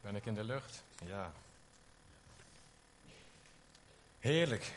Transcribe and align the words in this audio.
Ben 0.00 0.16
ik 0.16 0.26
in 0.26 0.34
de 0.34 0.44
lucht? 0.44 0.82
Ja. 1.04 1.32
Heerlijk, 4.18 4.72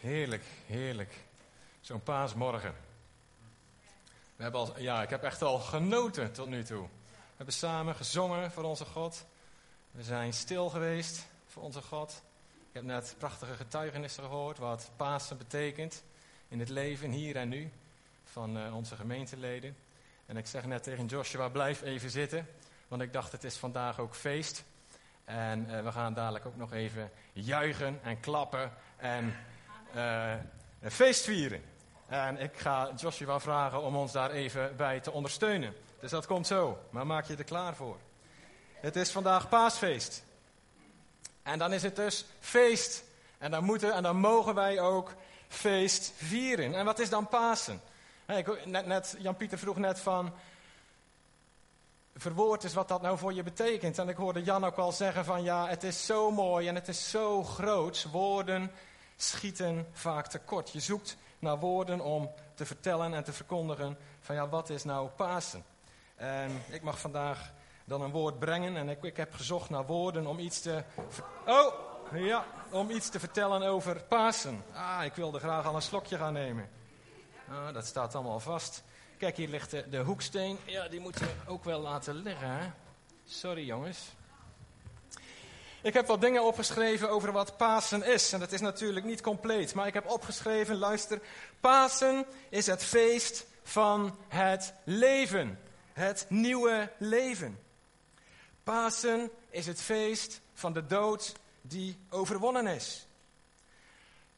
heerlijk, 0.00 0.44
heerlijk. 0.66 1.16
Zo'n 1.80 2.02
paasmorgen. 2.02 2.74
We 4.36 4.42
hebben 4.42 4.60
al, 4.60 4.80
ja, 4.80 5.02
ik 5.02 5.10
heb 5.10 5.22
echt 5.22 5.42
al 5.42 5.58
genoten 5.58 6.32
tot 6.32 6.48
nu 6.48 6.64
toe. 6.64 6.82
We 7.10 7.36
hebben 7.36 7.54
samen 7.54 7.94
gezongen 7.94 8.50
voor 8.50 8.64
onze 8.64 8.84
God. 8.84 9.24
We 9.90 10.02
zijn 10.02 10.32
stil 10.32 10.68
geweest 10.68 11.26
voor 11.46 11.62
onze 11.62 11.82
God. 11.82 12.22
Ik 12.68 12.76
heb 12.76 12.84
net 12.84 13.14
prachtige 13.18 13.54
getuigenissen 13.54 14.22
gehoord 14.22 14.58
wat 14.58 14.90
Pasen 14.96 15.38
betekent 15.38 16.02
in 16.48 16.58
het 16.60 16.68
leven 16.68 17.10
hier 17.10 17.36
en 17.36 17.48
nu 17.48 17.70
van 18.24 18.56
uh, 18.56 18.76
onze 18.76 18.96
gemeenteleden. 18.96 19.76
En 20.26 20.36
ik 20.36 20.46
zeg 20.46 20.66
net 20.66 20.82
tegen 20.82 21.06
Joshua, 21.06 21.48
blijf 21.48 21.82
even 21.82 22.10
zitten, 22.10 22.46
want 22.90 23.02
ik 23.02 23.12
dacht 23.12 23.32
het 23.32 23.44
is 23.44 23.56
vandaag 23.56 23.98
ook 23.98 24.14
feest. 24.14 24.64
En 25.24 25.66
uh, 25.70 25.82
we 25.82 25.92
gaan 25.92 26.14
dadelijk 26.14 26.46
ook 26.46 26.56
nog 26.56 26.72
even 26.72 27.10
juichen 27.32 28.00
en 28.02 28.20
klappen 28.20 28.72
en 28.96 29.36
uh, 29.94 30.32
een 30.80 30.90
feest 30.90 31.24
vieren. 31.24 31.62
En 32.06 32.38
ik 32.38 32.58
ga 32.58 32.90
Joshua 32.96 33.40
vragen 33.40 33.82
om 33.82 33.96
ons 33.96 34.12
daar 34.12 34.30
even 34.30 34.76
bij 34.76 35.00
te 35.00 35.10
ondersteunen. 35.10 35.74
Dus 36.00 36.10
dat 36.10 36.26
komt 36.26 36.46
zo, 36.46 36.78
maar 36.90 37.06
maak 37.06 37.24
je 37.24 37.36
er 37.36 37.44
klaar 37.44 37.74
voor. 37.74 37.96
Het 38.74 38.96
is 38.96 39.10
vandaag 39.10 39.48
paasfeest. 39.48 40.24
En 41.42 41.58
dan 41.58 41.72
is 41.72 41.82
het 41.82 41.96
dus 41.96 42.24
feest. 42.40 43.04
En 43.38 43.50
dan 43.50 43.64
moeten 43.64 43.92
en 43.92 44.02
dan 44.02 44.16
mogen 44.16 44.54
wij 44.54 44.80
ook 44.80 45.14
feest 45.48 46.12
vieren. 46.16 46.74
En 46.74 46.84
wat 46.84 46.98
is 46.98 47.10
dan 47.10 47.28
Pasen? 47.28 47.80
Net, 48.64 48.86
net, 48.86 49.16
Jan-Pieter 49.18 49.58
vroeg 49.58 49.76
net 49.76 50.00
van, 50.00 50.32
verwoord 52.14 52.64
is 52.64 52.74
wat 52.74 52.88
dat 52.88 53.02
nou 53.02 53.18
voor 53.18 53.32
je 53.32 53.42
betekent. 53.42 53.98
En 53.98 54.08
ik 54.08 54.16
hoorde 54.16 54.42
Jan 54.42 54.64
ook 54.64 54.76
al 54.76 54.92
zeggen 54.92 55.24
van, 55.24 55.42
ja, 55.42 55.68
het 55.68 55.82
is 55.82 56.06
zo 56.06 56.30
mooi 56.30 56.68
en 56.68 56.74
het 56.74 56.88
is 56.88 57.10
zo 57.10 57.44
groot. 57.44 58.06
Woorden 58.12 58.70
schieten 59.16 59.86
vaak 59.92 60.26
tekort. 60.26 60.70
Je 60.70 60.80
zoekt 60.80 61.16
naar 61.38 61.58
woorden 61.58 62.00
om 62.00 62.30
te 62.54 62.66
vertellen 62.66 63.14
en 63.14 63.24
te 63.24 63.32
verkondigen 63.32 63.98
van, 64.20 64.34
ja, 64.34 64.48
wat 64.48 64.70
is 64.70 64.84
nou 64.84 65.08
Pasen? 65.08 65.64
En 66.16 66.62
ik 66.68 66.82
mag 66.82 67.00
vandaag 67.00 67.52
dan 67.84 68.02
een 68.02 68.10
woord 68.10 68.38
brengen 68.38 68.76
en 68.76 68.88
ik, 68.88 69.02
ik 69.02 69.16
heb 69.16 69.34
gezocht 69.34 69.70
naar 69.70 69.86
woorden 69.86 70.26
om 70.26 70.38
iets 70.38 70.60
te... 70.60 70.84
Oh, 71.46 71.74
ja, 72.12 72.44
om 72.70 72.90
iets 72.90 73.08
te 73.08 73.18
vertellen 73.18 73.62
over 73.62 74.02
Pasen. 74.02 74.64
Ah, 74.72 75.04
ik 75.04 75.14
wilde 75.14 75.38
graag 75.38 75.66
al 75.66 75.74
een 75.74 75.82
slokje 75.82 76.16
gaan 76.16 76.32
nemen. 76.32 76.68
Ah, 77.48 77.74
dat 77.74 77.86
staat 77.86 78.14
allemaal 78.14 78.40
vast. 78.40 78.82
Kijk, 79.20 79.36
hier 79.36 79.48
ligt 79.48 79.70
de, 79.70 79.88
de 79.88 79.98
hoeksteen. 79.98 80.58
Ja, 80.64 80.88
die 80.88 81.00
moeten 81.00 81.26
we 81.26 81.50
ook 81.50 81.64
wel 81.64 81.80
laten 81.80 82.14
liggen, 82.14 82.50
hè? 82.50 82.70
Sorry, 83.24 83.66
jongens. 83.66 83.98
Ik 85.82 85.94
heb 85.94 86.06
wat 86.06 86.20
dingen 86.20 86.44
opgeschreven 86.44 87.10
over 87.10 87.32
wat 87.32 87.56
Pasen 87.56 88.02
is. 88.02 88.32
En 88.32 88.40
dat 88.40 88.52
is 88.52 88.60
natuurlijk 88.60 89.06
niet 89.06 89.20
compleet. 89.20 89.74
Maar 89.74 89.86
ik 89.86 89.94
heb 89.94 90.10
opgeschreven, 90.10 90.76
luister. 90.76 91.20
Pasen 91.60 92.26
is 92.48 92.66
het 92.66 92.84
feest 92.84 93.46
van 93.62 94.16
het 94.28 94.74
leven. 94.84 95.58
Het 95.92 96.26
nieuwe 96.28 96.92
leven. 96.98 97.58
Pasen 98.62 99.30
is 99.50 99.66
het 99.66 99.80
feest 99.80 100.40
van 100.54 100.72
de 100.72 100.86
dood 100.86 101.32
die 101.60 101.98
overwonnen 102.10 102.66
is. 102.66 103.06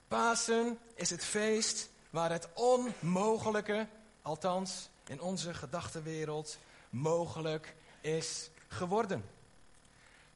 Pasen 0.09 0.79
is 0.95 1.11
het 1.11 1.25
feest 1.25 1.91
waar 2.11 2.31
het 2.31 2.49
onmogelijke, 2.55 3.87
althans 4.23 4.89
in 5.07 5.21
onze 5.21 5.55
gedachtenwereld, 5.55 6.59
mogelijk 6.91 7.75
is 8.01 8.51
geworden. 8.69 9.31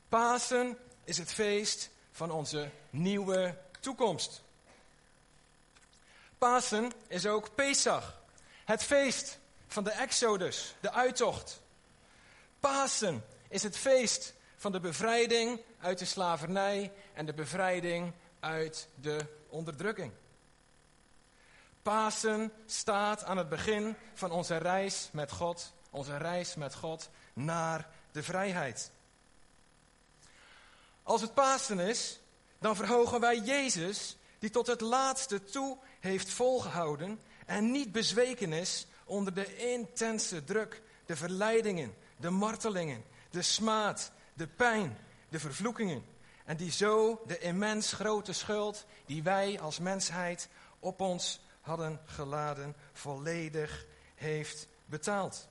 Pasen 0.08 0.78
is 1.04 1.18
het 1.18 1.32
feest 1.32 1.90
van 2.12 2.30
onze 2.30 2.70
nieuwe 2.90 3.58
toekomst. 3.80 4.42
Pasen 6.38 6.92
is 7.06 7.26
ook 7.26 7.54
Pesach, 7.54 8.20
het 8.64 8.82
feest 8.82 9.38
van 9.66 9.84
de 9.84 9.90
Exodus, 9.90 10.74
de 10.80 10.92
uittocht. 10.92 11.60
Pasen 12.60 13.24
is 13.48 13.62
het 13.62 13.76
feest 13.76 14.34
van 14.56 14.72
de 14.72 14.80
bevrijding 14.80 15.60
uit 15.80 15.98
de 15.98 16.04
slavernij 16.04 16.92
en 17.14 17.26
de 17.26 17.34
bevrijding 17.34 18.12
uit 18.40 18.88
de 18.94 19.26
onderdrukking. 19.48 20.12
Pasen 21.86 22.52
staat 22.66 23.24
aan 23.24 23.36
het 23.36 23.48
begin 23.48 23.96
van 24.14 24.30
onze 24.30 24.56
reis 24.56 25.08
met 25.12 25.32
God, 25.32 25.72
onze 25.90 26.16
reis 26.16 26.54
met 26.54 26.74
God 26.74 27.10
naar 27.32 27.88
de 28.12 28.22
vrijheid. 28.22 28.90
Als 31.02 31.20
het 31.20 31.34
Pasen 31.34 31.78
is, 31.78 32.20
dan 32.58 32.76
verhogen 32.76 33.20
wij 33.20 33.38
Jezus, 33.38 34.16
die 34.38 34.50
tot 34.50 34.66
het 34.66 34.80
laatste 34.80 35.44
toe 35.44 35.78
heeft 36.00 36.30
volgehouden 36.30 37.20
en 37.46 37.70
niet 37.70 37.92
bezweken 37.92 38.52
is 38.52 38.86
onder 39.04 39.34
de 39.34 39.56
intense 39.56 40.44
druk, 40.44 40.82
de 41.04 41.16
verleidingen, 41.16 41.94
de 42.16 42.30
martelingen, 42.30 43.04
de 43.30 43.42
smaad, 43.42 44.12
de 44.34 44.46
pijn, 44.46 44.98
de 45.28 45.38
vervloekingen. 45.38 46.04
En 46.44 46.56
die 46.56 46.70
zo 46.70 47.22
de 47.26 47.38
immens 47.38 47.92
grote 47.92 48.32
schuld 48.32 48.86
die 49.04 49.22
wij 49.22 49.60
als 49.60 49.78
mensheid 49.78 50.48
op 50.78 51.00
ons 51.00 51.44
hadden 51.66 52.00
geladen, 52.04 52.76
volledig 52.92 53.86
heeft 54.14 54.66
betaald. 54.84 55.48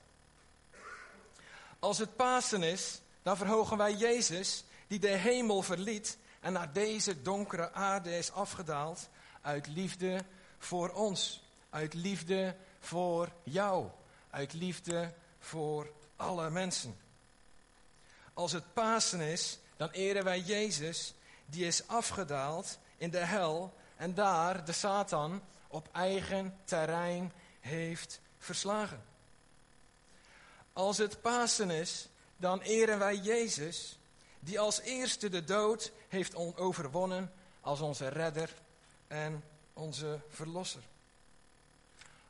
Als 1.78 1.98
het 1.98 2.16
Pasen 2.16 2.62
is, 2.62 3.00
dan 3.22 3.36
verhogen 3.36 3.76
wij 3.76 3.94
Jezus, 3.94 4.64
die 4.86 4.98
de 4.98 5.08
hemel 5.08 5.62
verliet 5.62 6.18
en 6.40 6.52
naar 6.52 6.72
deze 6.72 7.22
donkere 7.22 7.72
aarde 7.72 8.16
is 8.18 8.32
afgedaald, 8.32 9.08
uit 9.40 9.66
liefde 9.66 10.24
voor 10.58 10.88
ons, 10.88 11.42
uit 11.70 11.94
liefde 11.94 12.56
voor 12.80 13.32
jou, 13.42 13.88
uit 14.30 14.52
liefde 14.52 15.12
voor 15.38 15.90
alle 16.16 16.50
mensen. 16.50 16.96
Als 18.34 18.52
het 18.52 18.72
Pasen 18.72 19.20
is, 19.20 19.58
dan 19.76 19.90
eren 19.90 20.24
wij 20.24 20.40
Jezus, 20.40 21.14
die 21.46 21.66
is 21.66 21.88
afgedaald 21.88 22.78
in 22.96 23.10
de 23.10 23.24
hel 23.24 23.74
en 23.96 24.14
daar 24.14 24.64
de 24.64 24.72
Satan 24.72 25.42
op 25.76 25.88
eigen 25.92 26.58
terrein 26.64 27.32
heeft 27.60 28.20
verslagen. 28.38 29.04
Als 30.72 30.98
het 30.98 31.20
Pasen 31.20 31.70
is, 31.70 32.08
dan 32.36 32.60
eren 32.60 32.98
wij 32.98 33.16
Jezus, 33.16 33.98
die 34.40 34.60
als 34.60 34.80
eerste 34.80 35.28
de 35.28 35.44
dood 35.44 35.92
heeft 36.08 36.34
overwonnen 36.56 37.32
als 37.60 37.80
onze 37.80 38.08
redder 38.08 38.54
en 39.06 39.44
onze 39.72 40.18
verlosser. 40.28 40.82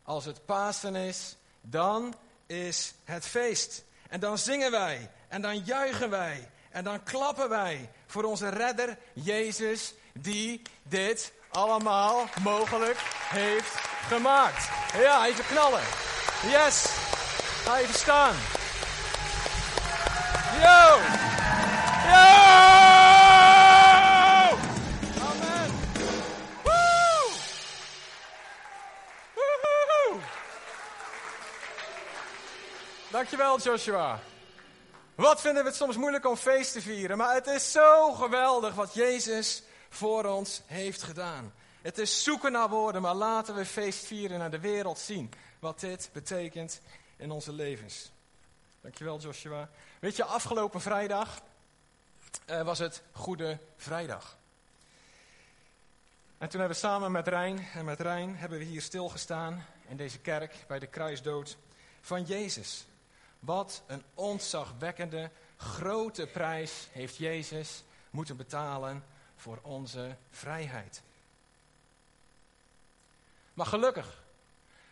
Als 0.02 0.24
het 0.24 0.44
Pasen 0.44 0.96
is, 0.96 1.36
dan 1.60 2.14
is 2.46 2.94
het 3.04 3.26
feest. 3.26 3.84
En 4.08 4.20
dan 4.20 4.38
zingen 4.38 4.70
wij 4.70 5.10
en 5.28 5.42
dan 5.42 5.58
juichen 5.58 6.10
wij 6.10 6.50
en 6.70 6.84
dan 6.84 7.02
klappen 7.02 7.48
wij 7.48 7.90
voor 8.06 8.24
onze 8.24 8.48
redder 8.48 8.98
Jezus, 9.12 9.94
die 10.12 10.62
dit 10.82 11.32
allemaal 11.50 12.24
mogelijk 12.42 12.98
heeft 13.28 13.74
gemaakt. 14.08 14.68
Ja, 14.98 15.26
even 15.26 15.46
knallen. 15.46 15.82
Yes. 16.50 16.84
Ga 17.64 17.78
even 17.78 17.94
staan. 17.94 18.34
Yo. 20.62 20.98
Yo. 22.08 22.76
Dankjewel 33.10 33.58
Joshua. 33.58 34.18
Wat 35.14 35.40
vinden 35.40 35.62
we 35.62 35.68
het 35.68 35.78
soms 35.78 35.96
moeilijk 35.96 36.26
om 36.26 36.36
feest 36.36 36.72
te 36.72 36.80
vieren, 36.80 37.16
maar 37.16 37.34
het 37.34 37.46
is 37.46 37.72
zo 37.72 38.12
geweldig 38.12 38.74
wat 38.74 38.94
Jezus 38.94 39.62
voor 39.88 40.24
ons 40.24 40.62
heeft 40.66 41.02
gedaan. 41.02 41.52
Het 41.82 41.98
is 41.98 42.22
zoeken 42.22 42.52
naar 42.52 42.68
woorden, 42.68 43.02
maar 43.02 43.14
laten 43.14 43.54
we 43.54 43.66
feest 43.66 44.04
vieren 44.04 44.38
naar 44.38 44.50
de 44.50 44.60
wereld 44.60 44.98
zien 44.98 45.30
wat 45.58 45.80
dit 45.80 46.10
betekent 46.12 46.80
in 47.16 47.30
onze 47.30 47.52
levens. 47.52 48.10
Dankjewel 48.80 49.18
Joshua. 49.18 49.68
Weet 50.00 50.16
je, 50.16 50.24
afgelopen 50.24 50.80
vrijdag 50.80 51.42
uh, 52.50 52.62
was 52.62 52.78
het 52.78 53.02
Goede 53.12 53.58
Vrijdag. 53.76 54.36
En 56.38 56.48
toen 56.48 56.60
hebben 56.60 56.78
we 56.78 56.86
samen 56.86 57.12
met 57.12 57.28
Rijn 57.28 57.66
en 57.74 57.84
met 57.84 58.00
Rijn 58.00 58.36
hebben 58.36 58.58
we 58.58 58.64
hier 58.64 58.82
stilgestaan 58.82 59.66
in 59.88 59.96
deze 59.96 60.18
kerk 60.18 60.54
bij 60.66 60.78
de 60.78 60.86
kruisdood 60.86 61.56
van 62.00 62.22
Jezus. 62.22 62.86
Wat 63.38 63.82
een 63.86 64.02
ontzagwekkende 64.14 65.30
grote 65.56 66.26
prijs 66.26 66.88
heeft 66.92 67.16
Jezus 67.16 67.82
moeten 68.10 68.36
betalen 68.36 69.04
voor 69.36 69.58
onze 69.62 70.16
vrijheid. 70.30 71.02
Maar 73.54 73.66
gelukkig, 73.66 74.22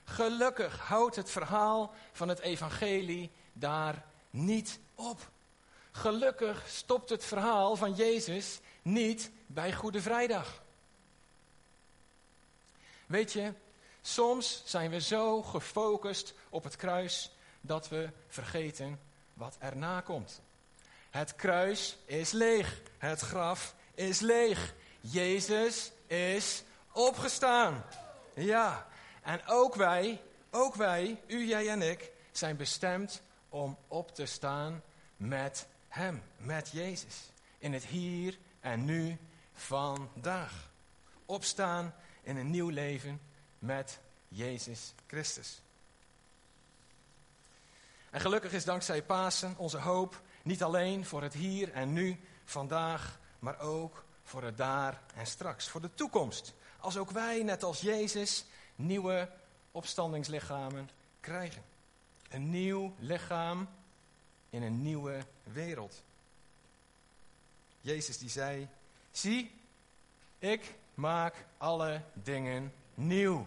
gelukkig 0.05 0.79
houdt 0.79 1.17
het 1.17 1.31
verhaal 1.31 1.94
van 2.12 2.29
het 2.29 2.38
evangelie 2.38 3.31
daar 3.52 4.05
niet 4.31 4.79
op. 4.94 5.32
gelukkig 5.93 6.69
stopt 6.69 7.08
het 7.08 7.25
verhaal 7.25 7.76
van 7.76 7.94
Jezus 7.94 8.61
niet 8.82 9.31
bij 9.46 9.73
Goede 9.73 10.02
Vrijdag. 10.02 10.62
Weet 13.06 13.32
je, 13.32 13.52
soms 14.02 14.62
zijn 14.64 14.91
we 14.91 15.00
zo 15.00 15.43
gefocust 15.43 16.35
op 16.49 16.64
het 16.64 16.76
kruis 16.76 17.31
dat 17.61 17.88
we 17.88 18.11
vergeten 18.29 19.00
wat 19.35 19.56
erna 19.58 20.00
komt. 20.00 20.41
Het 21.11 21.37
kruis 21.37 21.96
is 22.05 22.31
leeg, 22.31 22.81
het 22.99 23.20
graf 23.20 23.75
is 23.94 24.20
leeg. 24.20 24.75
Jezus 25.00 25.93
is 26.06 26.62
opgestaan. 26.93 27.85
Ja, 28.35 28.87
en 29.23 29.41
ook 29.46 29.75
wij, 29.75 30.23
ook 30.50 30.75
wij, 30.75 31.20
u, 31.26 31.46
jij 31.46 31.69
en 31.69 31.82
ik, 31.82 32.11
zijn 32.32 32.56
bestemd 32.56 33.23
om 33.49 33.79
op 33.88 34.14
te 34.14 34.26
staan 34.26 34.82
met 35.17 35.67
Hem, 35.88 36.23
met 36.37 36.70
Jezus. 36.73 37.31
In 37.58 37.73
het 37.73 37.85
hier 37.85 38.38
en 38.61 38.85
nu 38.85 39.19
vandaag. 39.52 40.70
Opstaan 41.26 41.94
in 42.23 42.37
een 42.37 42.50
nieuw 42.50 42.69
leven 42.69 43.20
met 43.58 43.99
Jezus 44.29 44.94
Christus. 45.06 45.62
En 48.11 48.20
gelukkig 48.20 48.52
is 48.52 48.64
dankzij 48.64 49.02
Pasen 49.02 49.55
onze 49.56 49.79
hoop 49.79 50.23
niet 50.43 50.62
alleen 50.62 51.05
voor 51.05 51.23
het 51.23 51.35
hier 51.35 51.73
en 51.73 51.93
nu, 51.93 52.20
vandaag, 52.44 53.19
maar 53.44 53.61
ook 53.61 54.05
voor 54.23 54.43
het 54.43 54.56
daar 54.56 55.02
en 55.14 55.26
straks, 55.26 55.69
voor 55.69 55.81
de 55.81 55.94
toekomst. 55.94 56.55
Als 56.79 56.96
ook 56.96 57.11
wij, 57.11 57.43
net 57.43 57.62
als 57.62 57.81
Jezus, 57.81 58.44
nieuwe 58.76 59.31
opstandingslichamen 59.73 60.91
krijgen. 61.20 61.62
Een 62.29 62.50
nieuw 62.50 62.94
lichaam 62.99 63.69
in 64.50 64.62
een 64.62 64.82
nieuwe 64.82 65.25
wereld. 65.43 66.02
Jezus 67.81 68.19
die 68.19 68.29
zei, 68.29 68.69
zie, 69.11 69.61
ik 70.38 70.75
maak 70.94 71.46
alle 71.56 72.02
dingen 72.12 72.73
nieuw. 72.94 73.46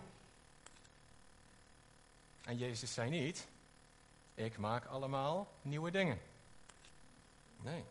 En 2.43 2.57
Jezus 2.57 2.93
zei 2.93 3.09
niet, 3.09 3.47
ik 4.33 4.57
maak 4.57 4.85
allemaal 4.85 5.47
nieuwe 5.61 5.91
dingen. 5.91 6.19
Nee. 7.61 7.83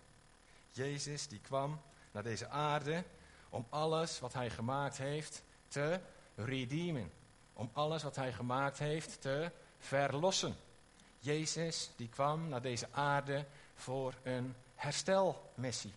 Jezus 0.70 1.28
die 1.28 1.40
kwam 1.40 1.80
naar 2.16 2.24
deze 2.24 2.48
aarde 2.48 3.04
om 3.48 3.66
alles 3.68 4.20
wat 4.20 4.32
hij 4.32 4.50
gemaakt 4.50 4.98
heeft 4.98 5.42
te 5.68 6.00
redeemen. 6.34 7.12
Om 7.52 7.70
alles 7.72 8.02
wat 8.02 8.16
hij 8.16 8.32
gemaakt 8.32 8.78
heeft 8.78 9.20
te 9.20 9.50
verlossen. 9.78 10.56
Jezus 11.18 11.90
die 11.96 12.08
kwam 12.08 12.48
naar 12.48 12.62
deze 12.62 12.88
aarde 12.90 13.46
voor 13.74 14.14
een 14.22 14.54
herstelmissie. 14.74 15.92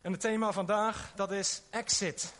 En 0.00 0.12
het 0.12 0.20
thema 0.20 0.52
vandaag, 0.52 1.12
dat 1.14 1.30
is 1.32 1.62
exit. 1.70 2.34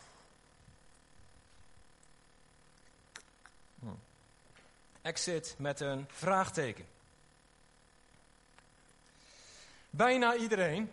Hm. 3.79 3.87
Exit 5.01 5.55
met 5.57 5.79
een 5.79 6.07
vraagteken. 6.09 6.92
Bijna 9.95 10.35
iedereen, 10.35 10.91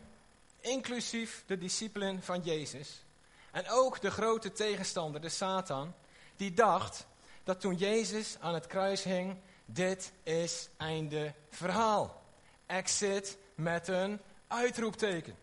inclusief 0.60 1.42
de 1.46 1.58
discipelen 1.58 2.22
van 2.22 2.40
Jezus, 2.40 3.04
en 3.50 3.68
ook 3.68 4.00
de 4.00 4.10
grote 4.10 4.52
tegenstander, 4.52 5.20
de 5.20 5.28
Satan, 5.28 5.94
die 6.36 6.54
dacht 6.54 7.06
dat 7.44 7.60
toen 7.60 7.74
Jezus 7.74 8.36
aan 8.40 8.54
het 8.54 8.66
kruis 8.66 9.02
hing, 9.02 9.36
dit 9.64 10.12
is 10.22 10.68
einde 10.76 11.34
verhaal. 11.50 12.22
Exit 12.66 13.38
met 13.54 13.88
een 13.88 14.20
uitroepteken. 14.46 15.36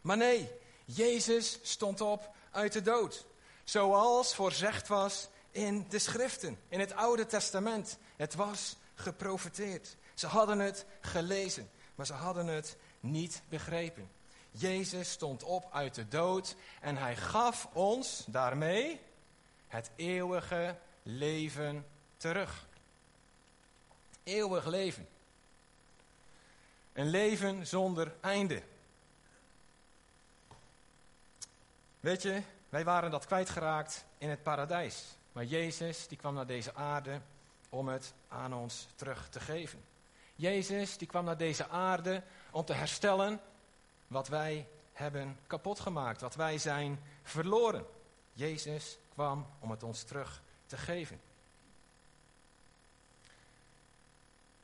Maar 0.00 0.16
nee, 0.16 0.50
Jezus 0.84 1.58
stond 1.62 2.00
op 2.00 2.30
uit 2.50 2.72
de 2.72 2.82
dood. 2.82 3.26
Zoals 3.64 4.34
voorzegd 4.34 4.88
was 4.88 5.28
in 5.50 5.86
de 5.88 5.98
schriften, 5.98 6.60
in 6.68 6.80
het 6.80 6.94
Oude 6.94 7.26
Testament. 7.26 7.98
Het 8.16 8.34
was 8.34 8.76
geprofeteerd. 8.94 9.96
Ze 10.14 10.26
hadden 10.26 10.58
het 10.58 10.84
gelezen, 11.00 11.70
maar 12.02 12.16
ze 12.18 12.24
hadden 12.24 12.46
het 12.46 12.76
niet 13.00 13.42
begrepen. 13.48 14.10
Jezus 14.50 15.10
stond 15.10 15.42
op 15.42 15.68
uit 15.72 15.94
de 15.94 16.08
dood 16.08 16.56
en 16.80 16.96
hij 16.96 17.16
gaf 17.16 17.68
ons 17.72 18.24
daarmee 18.26 19.00
het 19.68 19.90
eeuwige 19.96 20.76
leven 21.02 21.86
terug. 22.16 22.66
Eeuwig 24.22 24.66
leven. 24.66 25.08
Een 26.92 27.08
leven 27.08 27.66
zonder 27.66 28.14
einde. 28.20 28.62
Weet 32.00 32.22
je, 32.22 32.42
wij 32.68 32.84
waren 32.84 33.10
dat 33.10 33.26
kwijtgeraakt 33.26 34.04
in 34.18 34.28
het 34.28 34.42
paradijs. 34.42 35.16
Maar 35.32 35.44
Jezus 35.44 36.08
die 36.08 36.18
kwam 36.18 36.34
naar 36.34 36.46
deze 36.46 36.74
aarde 36.74 37.20
om 37.68 37.88
het 37.88 38.14
aan 38.28 38.54
ons 38.54 38.86
terug 38.94 39.28
te 39.28 39.40
geven. 39.40 39.91
Jezus 40.34 40.96
die 40.96 41.08
kwam 41.08 41.24
naar 41.24 41.36
deze 41.36 41.68
aarde 41.68 42.22
om 42.50 42.64
te 42.64 42.72
herstellen 42.72 43.40
wat 44.06 44.28
wij 44.28 44.68
hebben 44.92 45.38
kapot 45.46 45.80
gemaakt, 45.80 46.20
wat 46.20 46.34
wij 46.34 46.58
zijn 46.58 47.00
verloren. 47.22 47.86
Jezus 48.32 48.98
kwam 49.12 49.46
om 49.58 49.70
het 49.70 49.82
ons 49.82 50.02
terug 50.02 50.42
te 50.66 50.76
geven. 50.76 51.20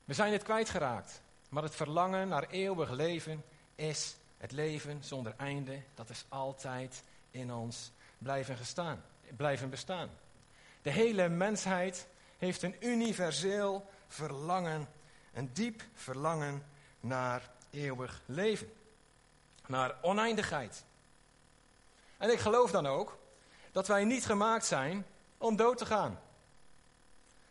We 0.05 0.15
zijn 0.15 0.33
het 0.33 0.43
kwijtgeraakt, 0.43 1.23
maar 1.49 1.63
het 1.63 1.75
verlangen 1.75 2.29
naar 2.29 2.47
eeuwig 2.51 2.91
leven 2.91 3.45
is 3.75 4.17
het 4.37 4.53
leven 4.53 5.05
zonder 5.05 5.35
einde. 5.37 5.83
Dat 5.95 6.11
is 6.11 6.25
altijd 6.29 7.03
in 7.31 7.53
ons 7.53 7.91
blijven, 8.19 8.57
gestaan, 8.57 9.05
blijven 9.37 9.71
bestaan. 9.71 10.11
De 10.83 10.91
hele 10.91 11.29
mensheid 11.29 12.07
heeft 12.39 12.63
een 12.63 12.77
universeel 12.81 13.87
verlangen, 14.07 14.89
een 15.39 15.51
diep 15.53 15.83
verlangen 15.95 16.63
naar 17.01 17.51
eeuwig 17.71 18.23
leven. 18.27 18.73
Naar 19.67 19.95
oneindigheid. 20.03 20.85
En 22.17 22.31
ik 22.31 22.39
geloof 22.39 22.71
dan 22.71 22.87
ook 22.87 23.19
dat 23.73 23.87
wij 23.87 24.05
niet 24.05 24.25
gemaakt 24.25 24.67
zijn 24.67 25.07
om 25.37 25.57
dood 25.57 25.79
te 25.79 25.87
gaan. 25.87 26.21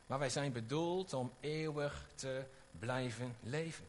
Maar 0.05 0.19
wij 0.19 0.29
zijn 0.29 0.51
bedoeld 0.51 1.13
om 1.13 1.33
eeuwig 1.39 2.05
te 2.15 2.43
blijven 2.79 3.35
leven. 3.43 3.87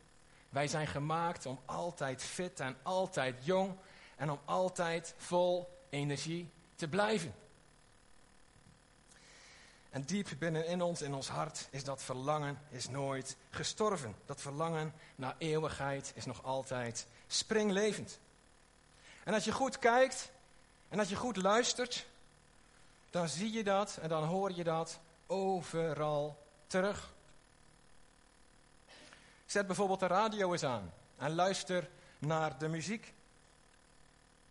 Wij 0.48 0.68
zijn 0.68 0.86
gemaakt 0.86 1.46
om 1.46 1.60
altijd 1.64 2.22
fit 2.22 2.60
en 2.60 2.76
altijd 2.82 3.44
jong 3.44 3.74
en 4.16 4.30
om 4.30 4.38
altijd 4.44 5.14
vol 5.16 5.78
energie 5.90 6.50
te 6.74 6.88
blijven. 6.88 7.34
En 9.98 10.04
diep 10.04 10.28
binnenin 10.38 10.82
ons, 10.82 11.02
in 11.02 11.14
ons 11.14 11.28
hart, 11.28 11.68
is 11.70 11.84
dat 11.84 12.02
verlangen 12.02 12.58
is 12.70 12.88
nooit 12.88 13.36
gestorven. 13.50 14.14
Dat 14.26 14.40
verlangen 14.40 14.92
naar 15.16 15.34
eeuwigheid 15.38 16.12
is 16.14 16.24
nog 16.24 16.42
altijd 16.42 17.06
springlevend. 17.26 18.18
En 19.24 19.34
als 19.34 19.44
je 19.44 19.52
goed 19.52 19.78
kijkt 19.78 20.30
en 20.88 20.98
als 20.98 21.08
je 21.08 21.16
goed 21.16 21.36
luistert, 21.36 22.06
dan 23.10 23.28
zie 23.28 23.52
je 23.52 23.64
dat 23.64 23.98
en 24.00 24.08
dan 24.08 24.24
hoor 24.24 24.52
je 24.52 24.64
dat 24.64 24.98
overal 25.26 26.46
terug. 26.66 27.12
Zet 29.46 29.66
bijvoorbeeld 29.66 30.00
de 30.00 30.06
radio 30.06 30.52
eens 30.52 30.64
aan 30.64 30.92
en 31.16 31.34
luister 31.34 31.88
naar 32.18 32.58
de 32.58 32.68
muziek. 32.68 33.14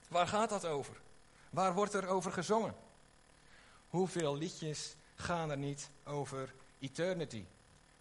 Waar 0.07 0.27
gaat 0.27 0.49
dat 0.49 0.65
over? 0.65 1.01
Waar 1.49 1.73
wordt 1.73 1.93
er 1.93 2.07
over 2.07 2.31
gezongen? 2.31 2.75
Hoeveel 3.89 4.37
liedjes 4.37 4.95
gaan 5.17 5.51
er 5.51 5.57
niet 5.57 5.89
over 6.03 6.53
eternity, 6.79 7.45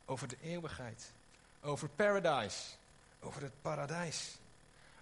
over 0.05 0.29
de 0.29 0.37
eeuwigheid, 0.43 1.13
over 1.61 1.89
paradise, 1.89 2.63
over 3.21 3.43
het 3.43 3.63
paradijs, 3.63 4.39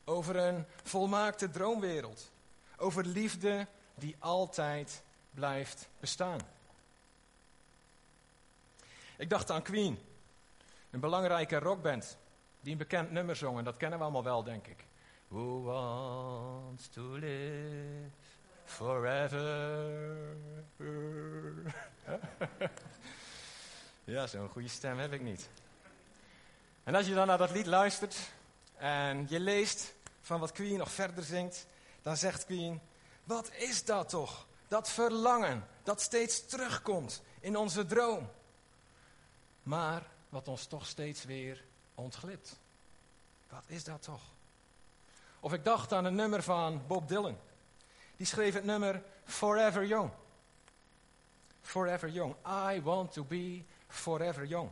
over 0.05 0.37
een 0.37 0.65
volmaakte 0.83 1.51
droomwereld, 1.51 2.31
over 2.77 3.07
liefde 3.07 3.67
die 3.95 4.17
altijd 4.19 5.03
blijft 5.31 5.89
bestaan. 6.01 6.41
Ik 9.17 9.31
dacht 9.31 9.51
aan 9.51 9.63
Queen, 9.63 9.99
een 10.91 11.01
belangrijke 11.01 11.59
rockband 11.59 12.17
die 12.61 12.73
een 12.73 12.79
bekend 12.79 13.11
nummer 13.11 13.37
zong 13.37 13.59
en 13.59 13.65
dat 13.65 13.77
kennen 13.77 13.99
we 13.99 14.05
allemaal 14.05 14.25
wel, 14.25 14.43
denk 14.43 14.67
ik. 14.67 14.85
Who 15.29 15.63
wants 15.63 16.89
to 16.89 17.13
live 17.13 18.11
forever? 18.65 20.37
ja, 24.05 24.27
zo'n 24.27 24.49
goede 24.49 24.69
stem 24.69 24.99
heb 24.99 25.13
ik 25.13 25.21
niet. 25.21 25.49
En 26.85 26.95
als 26.95 27.07
je 27.07 27.15
dan 27.15 27.27
naar 27.27 27.39
dat 27.39 27.51
lied 27.51 27.67
luistert 27.67 28.17
en 28.77 29.27
je 29.29 29.41
leest 29.41 29.95
van 30.21 30.41
wat 30.41 30.53
Queen 30.53 30.79
nog 30.79 30.91
verder 30.91 31.25
zingt, 31.25 31.67
dan 32.03 32.17
zegt 32.17 32.45
Queen: 32.45 32.81
Wat 33.25 33.53
is 33.53 33.85
dat 33.85 34.09
toch? 34.09 34.47
Dat 34.69 34.91
verlangen 34.91 35.67
dat 35.83 36.01
steeds 36.01 36.47
terugkomt 36.47 37.23
in 37.41 37.57
onze 37.57 37.87
droom. 37.87 38.31
Maar 39.63 40.03
wat 40.29 40.49
ons 40.49 40.67
toch 40.67 40.87
steeds 40.87 41.25
weer 41.25 41.65
ontglipt. 41.95 42.59
Wat 43.49 43.65
is 43.67 43.85
dat 43.85 44.03
toch? 44.03 44.23
Of 45.41 45.53
ik 45.53 45.65
dacht 45.65 45.93
aan 45.93 46.05
een 46.05 46.15
nummer 46.15 46.43
van 46.43 46.87
Bob 46.87 47.09
Dylan. 47.09 47.39
Die 48.17 48.27
schreef 48.27 48.55
het 48.55 48.65
nummer 48.65 49.03
Forever 49.25 49.87
Young. 49.87 50.11
Forever 51.65 52.09
Young. 52.09 52.35
I 52.47 52.81
want 52.83 53.13
to 53.13 53.25
be 53.25 53.65
forever 53.89 54.45
young. 54.45 54.71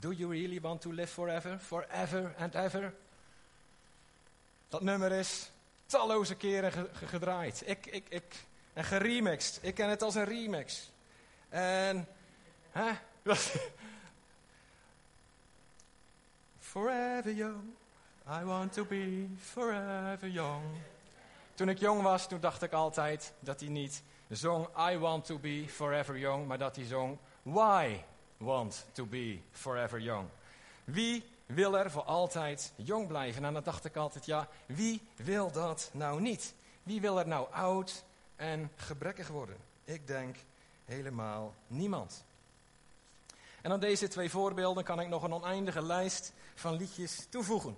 Do 0.00 0.12
you 0.12 0.30
really 0.30 0.60
want 0.60 0.80
to 0.80 0.92
live 0.92 1.10
forever? 1.10 1.58
Forever 1.58 2.34
and 2.38 2.54
ever? 2.54 2.94
Dat 4.68 4.82
nummer 4.82 5.12
is 5.12 5.50
talloze 5.86 6.34
keren 6.34 6.72
gedraaid. 6.92 7.62
Ik, 7.66 7.86
ik, 7.86 8.06
ik, 8.08 8.44
en 8.72 8.84
geremixed. 8.84 9.58
Ik 9.62 9.74
ken 9.74 9.88
het 9.88 10.02
als 10.02 10.14
een 10.14 10.24
remix. 10.24 10.90
En, 11.48 12.08
hè? 12.70 12.90
forever 16.72 17.32
young. 17.32 17.74
I 18.40 18.44
want 18.44 18.72
to 18.72 18.84
be 18.84 19.26
forever 19.40 20.28
young. 20.28 20.64
Toen 21.54 21.68
ik 21.68 21.78
jong 21.78 22.02
was, 22.02 22.28
toen 22.28 22.40
dacht 22.40 22.62
ik 22.62 22.72
altijd 22.72 23.32
dat 23.40 23.60
hij 23.60 23.68
niet 23.68 24.02
zong 24.30 24.68
I 24.90 24.98
want 24.98 25.24
to 25.24 25.38
be 25.38 25.64
forever 25.68 26.18
young, 26.18 26.46
maar 26.46 26.58
dat 26.58 26.76
hij 26.76 26.84
zong 26.84 27.18
Why 27.42 28.04
want 28.36 28.86
to 28.92 29.06
be 29.06 29.38
forever 29.50 30.00
young. 30.00 30.28
Wie 30.84 31.24
wil 31.46 31.78
er 31.78 31.90
voor 31.90 32.02
altijd 32.02 32.72
jong 32.76 33.06
blijven? 33.06 33.44
En 33.44 33.52
dan 33.52 33.62
dacht 33.62 33.84
ik 33.84 33.96
altijd, 33.96 34.26
ja, 34.26 34.48
wie 34.66 35.02
wil 35.16 35.52
dat 35.52 35.90
nou 35.92 36.20
niet? 36.20 36.54
Wie 36.82 37.00
wil 37.00 37.18
er 37.18 37.28
nou 37.28 37.52
oud 37.52 38.04
en 38.36 38.70
gebrekkig 38.76 39.28
worden? 39.28 39.56
Ik 39.84 40.06
denk 40.06 40.36
helemaal 40.84 41.54
niemand. 41.66 42.24
En 43.62 43.72
aan 43.72 43.80
deze 43.80 44.08
twee 44.08 44.30
voorbeelden 44.30 44.84
kan 44.84 45.00
ik 45.00 45.08
nog 45.08 45.22
een 45.22 45.34
oneindige 45.34 45.82
lijst 45.82 46.32
van 46.54 46.74
liedjes 46.74 47.26
toevoegen. 47.28 47.76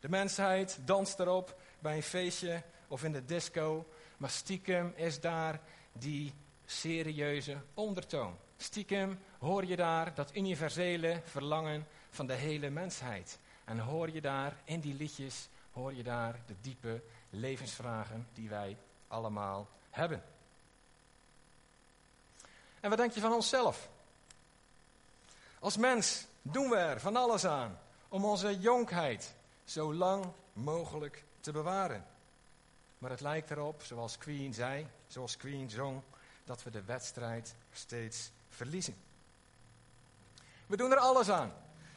De 0.00 0.08
mensheid 0.08 0.78
danst 0.84 1.18
erop 1.18 1.60
bij 1.78 1.96
een 1.96 2.02
feestje 2.02 2.62
of 2.88 3.04
in 3.04 3.12
de 3.12 3.24
disco, 3.24 3.86
maar 4.22 4.30
stiekem 4.30 4.92
is 4.96 5.20
daar 5.20 5.60
die 5.92 6.34
serieuze 6.66 7.56
ondertoon. 7.74 8.36
Stiekem 8.56 9.18
hoor 9.38 9.64
je 9.64 9.76
daar 9.76 10.14
dat 10.14 10.36
universele 10.36 11.20
verlangen 11.24 11.86
van 12.10 12.26
de 12.26 12.34
hele 12.34 12.70
mensheid. 12.70 13.38
En 13.64 13.78
hoor 13.78 14.10
je 14.10 14.20
daar 14.20 14.56
in 14.64 14.80
die 14.80 14.94
liedjes, 14.94 15.48
hoor 15.72 15.94
je 15.94 16.02
daar 16.02 16.40
de 16.46 16.54
diepe 16.60 17.02
levensvragen 17.30 18.28
die 18.32 18.48
wij 18.48 18.76
allemaal 19.08 19.68
hebben. 19.90 20.22
En 22.80 22.88
wat 22.88 22.98
denk 22.98 23.12
je 23.12 23.20
van 23.20 23.32
onszelf? 23.32 23.88
Als 25.58 25.76
mens 25.76 26.26
doen 26.42 26.68
we 26.68 26.76
er 26.76 27.00
van 27.00 27.16
alles 27.16 27.44
aan 27.44 27.78
om 28.08 28.24
onze 28.24 28.58
jonkheid 28.58 29.34
zo 29.64 29.94
lang 29.94 30.24
mogelijk 30.52 31.24
te 31.40 31.52
bewaren. 31.52 32.11
Maar 33.02 33.10
het 33.10 33.20
lijkt 33.20 33.50
erop, 33.50 33.82
zoals 33.82 34.18
Queen 34.18 34.54
zei, 34.54 34.86
zoals 35.06 35.36
Queen 35.36 35.70
zong, 35.70 36.02
dat 36.44 36.62
we 36.62 36.70
de 36.70 36.82
wedstrijd 36.82 37.54
steeds 37.72 38.30
verliezen. 38.48 38.94
We 40.66 40.76
doen 40.76 40.90
er 40.90 40.98
alles 40.98 41.30
aan 41.30 41.52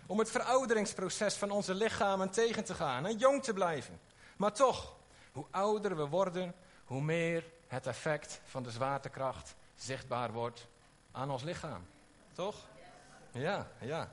om 0.05 0.19
het 0.19 0.31
verouderingsproces 0.31 1.35
van 1.35 1.51
onze 1.51 1.73
lichamen 1.73 2.29
tegen 2.29 2.63
te 2.63 2.73
gaan 2.73 3.05
en 3.05 3.17
jong 3.17 3.43
te 3.43 3.53
blijven. 3.53 3.99
Maar 4.35 4.53
toch, 4.53 4.95
hoe 5.31 5.45
ouder 5.51 5.95
we 5.95 6.07
worden, 6.07 6.55
hoe 6.85 7.01
meer 7.01 7.45
het 7.67 7.87
effect 7.87 8.41
van 8.45 8.63
de 8.63 8.71
zwaartekracht 8.71 9.55
zichtbaar 9.75 10.31
wordt 10.31 10.67
aan 11.11 11.31
ons 11.31 11.43
lichaam. 11.43 11.85
Toch? 12.33 12.55
Ja, 13.31 13.67
ja. 13.79 14.11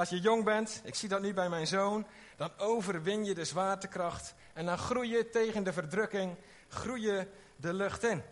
Als 0.00 0.08
je 0.08 0.20
jong 0.20 0.44
bent, 0.44 0.80
ik 0.84 0.94
zie 0.94 1.08
dat 1.08 1.20
nu 1.20 1.34
bij 1.34 1.48
mijn 1.48 1.66
zoon, 1.66 2.06
dan 2.36 2.50
overwin 2.58 3.24
je 3.24 3.34
de 3.34 3.44
zwaartekracht 3.44 4.34
en 4.52 4.66
dan 4.66 4.78
groei 4.78 5.10
je 5.10 5.28
tegen 5.28 5.64
de 5.64 5.72
verdrukking, 5.72 6.36
groei 6.68 7.02
je 7.02 7.26
de 7.56 7.74
lucht 7.74 8.04
in. 8.04 8.22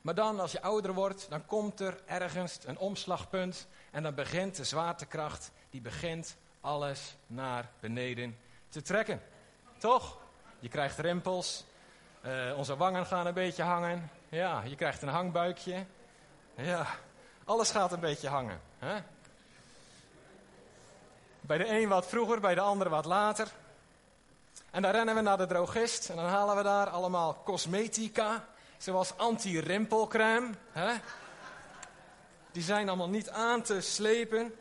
Maar 0.00 0.14
dan, 0.14 0.40
als 0.40 0.52
je 0.52 0.62
ouder 0.62 0.92
wordt, 0.92 1.26
dan 1.30 1.46
komt 1.46 1.80
er 1.80 2.02
ergens 2.04 2.58
een 2.64 2.78
omslagpunt 2.78 3.66
en 3.90 4.02
dan 4.02 4.14
begint 4.14 4.56
de 4.56 4.64
zwaartekracht, 4.64 5.50
die 5.70 5.80
begint 5.80 6.36
alles 6.60 7.16
naar 7.26 7.70
beneden 7.80 8.38
te 8.68 8.82
trekken. 8.82 9.22
Toch? 9.78 10.18
Je 10.58 10.68
krijgt 10.68 10.98
rimpels, 10.98 11.64
uh, 12.26 12.58
onze 12.58 12.76
wangen 12.76 13.06
gaan 13.06 13.26
een 13.26 13.34
beetje 13.34 13.62
hangen, 13.62 14.10
ja, 14.28 14.62
je 14.62 14.76
krijgt 14.76 15.02
een 15.02 15.08
hangbuikje. 15.08 15.86
Ja, 16.54 16.86
alles 17.44 17.70
gaat 17.70 17.92
een 17.92 18.00
beetje 18.00 18.28
hangen. 18.28 18.60
Hè? 18.78 19.00
Bij 21.46 21.58
de 21.58 21.68
een 21.68 21.88
wat 21.88 22.06
vroeger, 22.06 22.40
bij 22.40 22.54
de 22.54 22.60
ander 22.60 22.88
wat 22.88 23.04
later. 23.04 23.48
En 24.70 24.82
dan 24.82 24.90
rennen 24.90 25.14
we 25.14 25.20
naar 25.20 25.36
de 25.36 25.46
drogist 25.46 26.08
en 26.08 26.16
dan 26.16 26.24
halen 26.24 26.56
we 26.56 26.62
daar 26.62 26.88
allemaal 26.88 27.42
cosmetica, 27.44 28.44
zoals 28.78 29.16
anti-rimpelcrème. 29.16 30.50
Die 32.52 32.62
zijn 32.62 32.88
allemaal 32.88 33.08
niet 33.08 33.30
aan 33.30 33.62
te 33.62 33.80
slepen. 33.80 34.54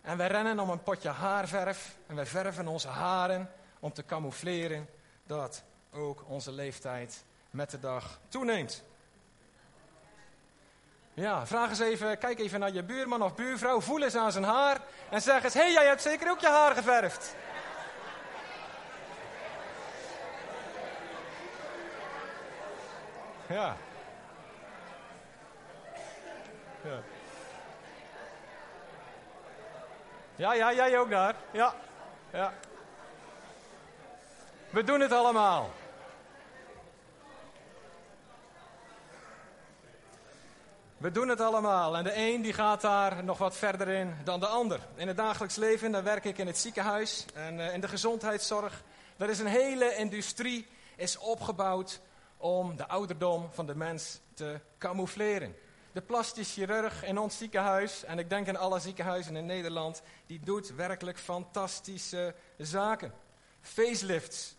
En 0.00 0.16
wij 0.16 0.28
rennen 0.28 0.60
om 0.60 0.70
een 0.70 0.82
potje 0.82 1.08
haarverf 1.08 1.96
en 2.06 2.14
wij 2.14 2.26
verven 2.26 2.68
onze 2.68 2.88
haren 2.88 3.50
om 3.80 3.92
te 3.92 4.04
camoufleren 4.04 4.88
dat 5.26 5.62
ook 5.92 6.24
onze 6.26 6.52
leeftijd 6.52 7.24
met 7.50 7.70
de 7.70 7.80
dag 7.80 8.20
toeneemt. 8.28 8.82
Ja, 11.18 11.46
vraag 11.46 11.68
eens 11.68 11.78
even, 11.78 12.18
kijk 12.18 12.38
even 12.38 12.60
naar 12.60 12.72
je 12.72 12.82
buurman 12.82 13.22
of 13.22 13.34
buurvrouw, 13.34 13.80
voel 13.80 14.02
eens 14.02 14.16
aan 14.16 14.32
zijn 14.32 14.44
haar 14.44 14.76
en 15.10 15.22
zeg 15.22 15.44
eens, 15.44 15.54
hé, 15.54 15.60
hey, 15.60 15.72
jij 15.72 15.86
hebt 15.86 16.02
zeker 16.02 16.30
ook 16.30 16.40
je 16.40 16.48
haar 16.48 16.74
geverfd. 16.74 17.34
Ja. 23.46 23.76
Ja. 26.84 27.00
Ja, 30.36 30.52
ja, 30.52 30.72
jij 30.72 30.98
ook 30.98 31.10
daar. 31.10 31.34
Ja, 31.50 31.74
ja. 32.32 32.52
We 34.70 34.84
doen 34.84 35.00
het 35.00 35.12
allemaal. 35.12 35.70
We 40.98 41.10
doen 41.10 41.28
het 41.28 41.40
allemaal 41.40 41.96
en 41.96 42.04
de 42.04 42.16
een 42.16 42.42
die 42.42 42.52
gaat 42.52 42.80
daar 42.80 43.24
nog 43.24 43.38
wat 43.38 43.56
verder 43.56 43.88
in 43.88 44.16
dan 44.24 44.40
de 44.40 44.46
ander. 44.46 44.80
In 44.94 45.08
het 45.08 45.16
dagelijks 45.16 45.56
leven, 45.56 45.92
dan 45.92 46.02
werk 46.02 46.24
ik 46.24 46.38
in 46.38 46.46
het 46.46 46.58
ziekenhuis 46.58 47.24
en 47.34 47.58
uh, 47.58 47.74
in 47.74 47.80
de 47.80 47.88
gezondheidszorg. 47.88 48.82
Er 49.16 49.30
is 49.30 49.38
een 49.38 49.46
hele 49.46 49.94
industrie 49.94 50.66
is 50.96 51.18
opgebouwd 51.18 52.00
om 52.36 52.76
de 52.76 52.88
ouderdom 52.88 53.48
van 53.52 53.66
de 53.66 53.74
mens 53.74 54.20
te 54.34 54.60
camoufleren. 54.78 55.56
De 55.92 56.00
plastisch 56.00 56.52
chirurg 56.52 57.04
in 57.04 57.18
ons 57.18 57.38
ziekenhuis, 57.38 58.04
en 58.04 58.18
ik 58.18 58.30
denk 58.30 58.46
in 58.46 58.56
alle 58.56 58.80
ziekenhuizen 58.80 59.36
in 59.36 59.46
Nederland, 59.46 60.02
die 60.26 60.40
doet 60.44 60.74
werkelijk 60.74 61.18
fantastische 61.18 62.34
zaken. 62.56 63.12
Facelifts, 63.60 64.54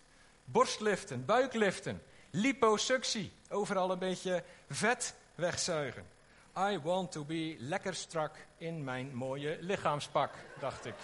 borstliften, 0.45 1.25
buikliften, 1.25 2.01
liposuctie, 2.29 3.31
overal 3.49 3.91
een 3.91 3.99
beetje 3.99 4.43
vet 4.69 5.15
wegzuigen. 5.35 6.17
I 6.59 6.79
want 6.79 7.11
to 7.11 7.23
be 7.23 7.55
lekker 7.59 7.95
strak 7.95 8.35
in 8.57 8.83
mijn 8.83 9.15
mooie 9.15 9.57
lichaamspak, 9.59 10.33
dacht 10.59 10.85
ik. 10.85 10.95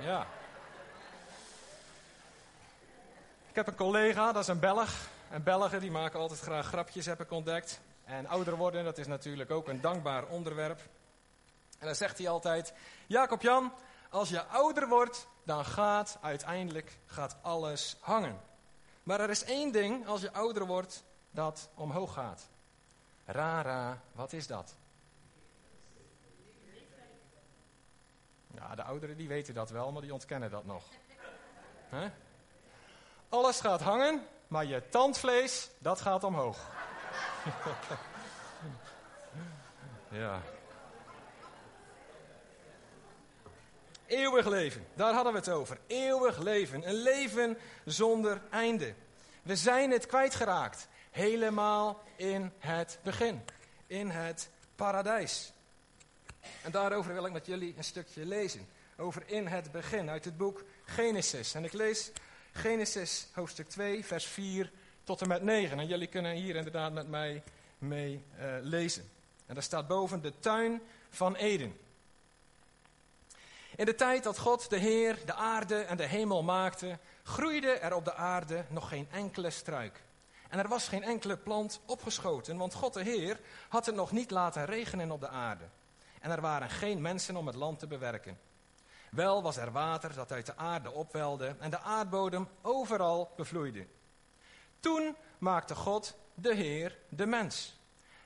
Ja. 0.00 0.26
Ik 3.48 3.54
heb 3.54 3.66
een 3.66 3.74
collega, 3.74 4.32
dat 4.32 4.42
is 4.42 4.48
een 4.48 4.58
Belg. 4.58 5.08
En 5.30 5.42
Belgen 5.42 5.80
die 5.80 5.90
maken 5.90 6.20
altijd 6.20 6.40
graag 6.40 6.66
grapjes, 6.66 7.06
heb 7.06 7.20
ik 7.20 7.30
ontdekt. 7.30 7.80
En 8.04 8.26
ouder 8.26 8.56
worden, 8.56 8.84
dat 8.84 8.98
is 8.98 9.06
natuurlijk 9.06 9.50
ook 9.50 9.68
een 9.68 9.80
dankbaar 9.80 10.26
onderwerp. 10.26 10.80
En 11.78 11.86
dan 11.86 11.94
zegt 11.94 12.18
hij 12.18 12.28
altijd, 12.28 12.72
Jacob 13.06 13.42
Jan, 13.42 13.72
als 14.10 14.28
je 14.28 14.44
ouder 14.44 14.88
wordt, 14.88 15.28
dan 15.42 15.64
gaat 15.64 16.18
uiteindelijk 16.20 16.98
gaat 17.06 17.36
alles 17.42 17.96
hangen. 18.00 18.40
Maar 19.02 19.20
er 19.20 19.30
is 19.30 19.44
één 19.44 19.72
ding, 19.72 20.06
als 20.06 20.20
je 20.20 20.32
ouder 20.32 20.66
wordt, 20.66 21.04
dat 21.30 21.68
omhoog 21.74 22.12
gaat. 22.12 22.48
Rara, 23.24 24.00
wat 24.12 24.32
is 24.32 24.46
dat? 24.46 24.76
Ja, 28.58 28.74
de 28.74 28.82
ouderen 28.82 29.16
die 29.16 29.28
weten 29.28 29.54
dat 29.54 29.70
wel, 29.70 29.92
maar 29.92 30.02
die 30.02 30.12
ontkennen 30.12 30.50
dat 30.50 30.64
nog. 30.64 30.84
Alles 33.28 33.60
gaat 33.60 33.80
hangen, 33.80 34.26
maar 34.48 34.64
je 34.64 34.88
tandvlees, 34.88 35.70
dat 35.78 36.00
gaat 36.00 36.24
omhoog. 36.24 36.58
ja. 40.22 40.40
Eeuwig 44.06 44.46
leven, 44.46 44.86
daar 44.94 45.12
hadden 45.12 45.32
we 45.32 45.38
het 45.38 45.48
over. 45.48 45.78
Eeuwig 45.86 46.38
leven, 46.38 46.88
een 46.88 47.02
leven 47.02 47.58
zonder 47.84 48.40
einde. 48.50 48.94
We 49.42 49.56
zijn 49.56 49.90
het 49.90 50.06
kwijtgeraakt, 50.06 50.88
helemaal 51.10 52.00
in 52.16 52.52
het 52.58 52.98
begin, 53.02 53.44
in 53.86 54.10
het 54.10 54.50
paradijs. 54.76 55.52
En 56.62 56.70
daarover 56.70 57.12
wil 57.12 57.26
ik 57.26 57.32
met 57.32 57.46
jullie 57.46 57.74
een 57.76 57.84
stukje 57.84 58.26
lezen. 58.26 58.68
Over 58.96 59.22
in 59.26 59.46
het 59.46 59.72
begin 59.72 60.10
uit 60.10 60.24
het 60.24 60.36
boek 60.36 60.64
Genesis. 60.84 61.54
En 61.54 61.64
ik 61.64 61.72
lees 61.72 62.10
Genesis 62.52 63.26
hoofdstuk 63.32 63.68
2, 63.68 64.04
vers 64.04 64.26
4 64.26 64.72
tot 65.04 65.20
en 65.20 65.28
met 65.28 65.42
9. 65.42 65.78
En 65.78 65.86
jullie 65.86 66.06
kunnen 66.06 66.32
hier 66.32 66.56
inderdaad 66.56 66.92
met 66.92 67.08
mij 67.08 67.42
mee 67.78 68.24
uh, 68.38 68.44
lezen. 68.60 69.10
En 69.46 69.54
daar 69.54 69.62
staat 69.62 69.88
boven 69.88 70.22
de 70.22 70.32
tuin 70.40 70.80
van 71.10 71.36
Eden. 71.36 71.76
In 73.76 73.84
de 73.84 73.94
tijd 73.94 74.22
dat 74.22 74.38
God 74.38 74.70
de 74.70 74.78
Heer 74.78 75.18
de 75.26 75.34
aarde 75.34 75.80
en 75.80 75.96
de 75.96 76.06
hemel 76.06 76.42
maakte, 76.42 76.98
groeide 77.22 77.70
er 77.72 77.94
op 77.94 78.04
de 78.04 78.14
aarde 78.14 78.64
nog 78.68 78.88
geen 78.88 79.08
enkele 79.10 79.50
struik. 79.50 80.02
En 80.48 80.58
er 80.58 80.68
was 80.68 80.88
geen 80.88 81.02
enkele 81.02 81.36
plant 81.36 81.80
opgeschoten, 81.86 82.56
want 82.56 82.74
God 82.74 82.94
de 82.94 83.02
Heer 83.02 83.40
had 83.68 83.86
het 83.86 83.94
nog 83.94 84.12
niet 84.12 84.30
laten 84.30 84.64
regenen 84.64 85.10
op 85.10 85.20
de 85.20 85.28
aarde. 85.28 85.64
En 86.20 86.30
er 86.30 86.40
waren 86.40 86.70
geen 86.70 87.00
mensen 87.00 87.36
om 87.36 87.46
het 87.46 87.56
land 87.56 87.78
te 87.78 87.86
bewerken. 87.86 88.38
Wel 89.10 89.42
was 89.42 89.56
er 89.56 89.72
water 89.72 90.14
dat 90.14 90.32
uit 90.32 90.46
de 90.46 90.56
aarde 90.56 90.90
opwelde 90.90 91.56
en 91.58 91.70
de 91.70 91.78
aardbodem 91.78 92.48
overal 92.62 93.32
bevloeide. 93.36 93.86
Toen 94.80 95.16
maakte 95.38 95.74
God 95.74 96.16
de 96.34 96.54
Heer 96.54 96.98
de 97.08 97.26
mens. 97.26 97.76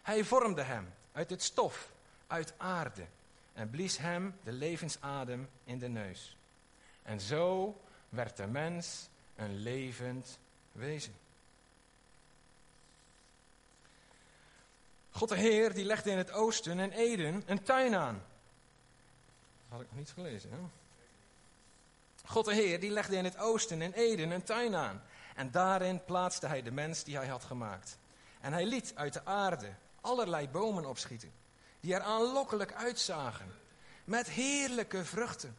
Hij 0.02 0.25
vormde 0.25 0.62
hem 0.62 0.94
uit 1.12 1.30
het 1.30 1.42
stof, 1.42 1.92
uit 2.26 2.54
aarde, 2.56 3.06
en 3.52 3.70
blies 3.70 3.99
hem 3.99 4.38
de 4.44 4.52
levensadem 4.52 5.50
in 5.64 5.78
de 5.78 5.88
neus. 5.88 6.37
En 7.02 7.20
zo 7.20 7.76
werd 8.08 8.37
de 8.37 8.46
mens 8.46 9.08
een 9.37 9.56
levend 9.56 10.38
wezen. 10.72 11.14
God 15.12 15.28
de 15.28 15.37
Heer 15.37 15.75
die 15.75 15.85
legde 15.85 16.11
in 16.11 16.19
het 16.19 16.33
oosten 16.33 16.78
in 16.78 16.90
Eden 16.90 17.42
een 17.47 17.62
tuin 17.62 17.95
aan. 17.95 18.23
Dat 19.69 19.69
had 19.69 19.81
ik 19.81 19.87
nog 19.87 19.99
niet 19.99 20.11
gelezen. 20.11 20.50
Hè? 20.50 20.59
God 22.25 22.45
de 22.45 22.54
Heer 22.54 22.81
die 22.81 22.90
legde 22.90 23.16
in 23.16 23.25
het 23.25 23.38
oosten 23.38 23.83
in 23.83 23.92
Eden 23.92 24.31
een 24.31 24.45
tuin 24.45 24.75
aan. 24.75 25.02
En 25.35 25.50
daarin 25.50 26.04
plaatste 26.04 26.47
hij 26.47 26.62
de 26.62 26.71
mens 26.71 27.04
die 27.04 27.16
hij 27.16 27.26
had 27.26 27.45
gemaakt. 27.45 27.99
En 28.40 28.52
hij 28.52 28.66
liet 28.66 28.92
uit 28.95 29.12
de 29.12 29.25
aarde 29.25 29.73
allerlei 30.00 30.49
bomen 30.49 30.85
opschieten, 30.85 31.33
die 31.81 31.95
er 31.95 32.00
aanlokkelijk 32.00 32.73
uitzagen, 32.73 33.47
met 34.04 34.31
heerlijke 34.31 35.04
vruchten. 35.04 35.57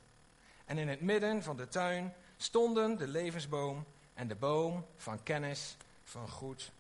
En 0.66 0.78
in 0.78 0.88
het 0.88 1.02
midden 1.02 1.44
van 1.44 1.58
de 1.58 1.68
tuin 1.68 2.14
stonden 2.38 2.98
de 2.98 3.08
levensboom 3.08 3.86
en 4.14 4.28
de 4.28 4.36
boom 4.36 4.86
van 4.98 5.24
kennis 5.24 5.78
van 6.04 6.30
goed 6.30 6.72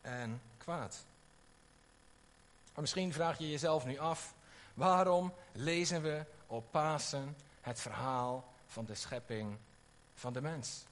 en 0.00 0.42
kwaad. 0.58 1.04
Maar 2.76 2.84
misschien 2.84 3.12
vraag 3.12 3.38
je 3.38 3.50
jezelf 3.50 3.84
nu 3.84 3.98
af, 3.98 4.34
waarom 4.74 5.34
lezen 5.52 6.02
we 6.02 6.24
op 6.46 6.70
Pasen 6.70 7.36
het 7.60 7.80
verhaal 7.80 8.52
van 8.66 8.84
de 8.84 8.94
schepping 8.94 9.58
van 10.14 10.32
de 10.32 10.40
mens? 10.40 10.84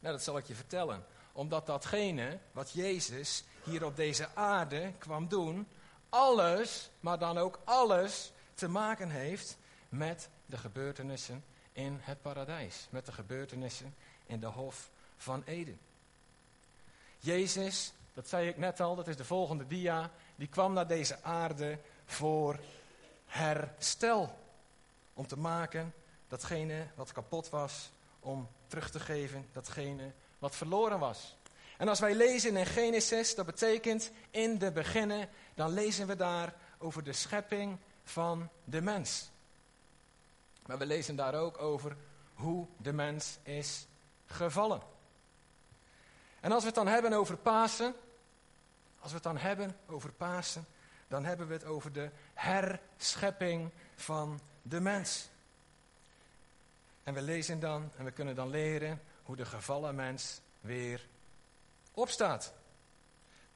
Nou, 0.00 0.14
dat 0.14 0.24
zal 0.24 0.38
ik 0.38 0.46
je 0.46 0.54
vertellen. 0.54 1.04
Omdat 1.32 1.66
datgene 1.66 2.38
wat 2.52 2.72
Jezus 2.72 3.44
hier 3.64 3.84
op 3.84 3.96
deze 3.96 4.28
aarde 4.34 4.92
kwam 4.98 5.28
doen, 5.28 5.68
alles, 6.08 6.90
maar 7.00 7.18
dan 7.18 7.38
ook 7.38 7.60
alles, 7.64 8.32
te 8.54 8.68
maken 8.68 9.10
heeft 9.10 9.56
met 9.88 10.28
de 10.46 10.56
gebeurtenissen 10.56 11.44
in 11.72 11.98
het 12.00 12.22
paradijs. 12.22 12.86
Met 12.90 13.06
de 13.06 13.12
gebeurtenissen 13.12 13.94
in 14.26 14.40
de 14.40 14.46
Hof 14.46 14.90
van 15.16 15.42
Eden. 15.44 15.80
Jezus, 17.18 17.92
dat 18.20 18.28
zei 18.28 18.48
ik 18.48 18.56
net 18.56 18.80
al, 18.80 18.94
dat 18.94 19.08
is 19.08 19.16
de 19.16 19.24
volgende 19.24 19.66
dia, 19.66 20.10
die 20.36 20.48
kwam 20.48 20.72
naar 20.72 20.86
deze 20.86 21.22
aarde 21.22 21.78
voor 22.04 22.58
herstel. 23.26 24.38
Om 25.14 25.26
te 25.26 25.38
maken 25.38 25.94
datgene 26.28 26.86
wat 26.94 27.12
kapot 27.12 27.48
was, 27.48 27.90
om 28.20 28.48
terug 28.66 28.90
te 28.90 29.00
geven 29.00 29.48
datgene 29.52 30.12
wat 30.38 30.56
verloren 30.56 30.98
was. 30.98 31.36
En 31.76 31.88
als 31.88 32.00
wij 32.00 32.14
lezen 32.14 32.56
in 32.56 32.66
Genesis, 32.66 33.34
dat 33.34 33.46
betekent 33.46 34.10
in 34.30 34.58
de 34.58 34.72
beginnen, 34.72 35.28
dan 35.54 35.72
lezen 35.72 36.06
we 36.06 36.16
daar 36.16 36.54
over 36.78 37.04
de 37.04 37.12
schepping 37.12 37.78
van 38.04 38.48
de 38.64 38.80
mens. 38.80 39.30
Maar 40.66 40.78
we 40.78 40.86
lezen 40.86 41.16
daar 41.16 41.34
ook 41.34 41.58
over 41.58 41.96
hoe 42.34 42.66
de 42.76 42.92
mens 42.92 43.38
is 43.42 43.86
gevallen. 44.26 44.80
En 46.40 46.52
als 46.52 46.60
we 46.60 46.66
het 46.66 46.76
dan 46.76 46.86
hebben 46.86 47.12
over 47.12 47.36
Pasen, 47.36 47.94
als 49.00 49.10
we 49.10 49.14
het 49.14 49.22
dan 49.22 49.38
hebben 49.38 49.76
over 49.86 50.12
Pasen, 50.12 50.66
dan 51.08 51.24
hebben 51.24 51.46
we 51.46 51.52
het 51.52 51.64
over 51.64 51.92
de 51.92 52.10
herschepping 52.34 53.70
van 53.94 54.40
de 54.62 54.80
mens. 54.80 55.28
En 57.02 57.14
we 57.14 57.22
lezen 57.22 57.60
dan 57.60 57.90
en 57.96 58.04
we 58.04 58.10
kunnen 58.10 58.34
dan 58.34 58.50
leren 58.50 59.00
hoe 59.22 59.36
de 59.36 59.44
gevallen 59.44 59.94
mens 59.94 60.40
weer 60.60 61.06
opstaat. 61.92 62.52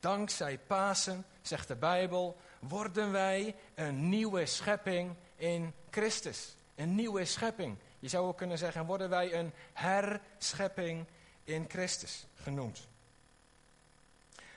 Dankzij 0.00 0.58
Pasen, 0.58 1.24
zegt 1.42 1.68
de 1.68 1.76
Bijbel, 1.76 2.36
worden 2.58 3.12
wij 3.12 3.54
een 3.74 4.08
nieuwe 4.08 4.46
schepping 4.46 5.14
in 5.36 5.72
Christus. 5.90 6.56
Een 6.74 6.94
nieuwe 6.94 7.24
schepping. 7.24 7.76
Je 7.98 8.08
zou 8.08 8.26
ook 8.26 8.36
kunnen 8.36 8.58
zeggen, 8.58 8.86
worden 8.86 9.08
wij 9.08 9.34
een 9.34 9.52
herschepping 9.72 11.06
in 11.44 11.64
Christus 11.68 12.26
genoemd. 12.34 12.88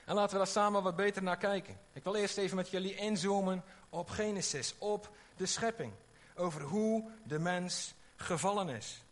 En 0.08 0.14
laten 0.14 0.32
we 0.32 0.36
daar 0.36 0.52
samen 0.52 0.82
wat 0.82 0.96
beter 0.96 1.22
naar 1.22 1.36
kijken. 1.36 1.78
Ik 1.92 2.04
wil 2.04 2.14
eerst 2.14 2.38
even 2.38 2.56
met 2.56 2.70
jullie 2.70 2.94
inzoomen 2.94 3.64
op 3.88 4.10
Genesis, 4.10 4.74
op 4.78 5.10
de 5.36 5.46
schepping. 5.46 5.92
Over 6.36 6.62
hoe 6.62 7.10
de 7.22 7.38
mens 7.38 7.94
gevallen 8.16 8.68
is. 8.68 9.02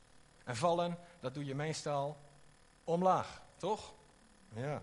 En 0.45 0.57
vallen, 0.57 0.99
dat 1.21 1.35
doe 1.35 1.45
je 1.45 1.55
meestal 1.55 2.17
omlaag, 2.85 3.43
toch? 3.57 3.95
Ja. 4.55 4.83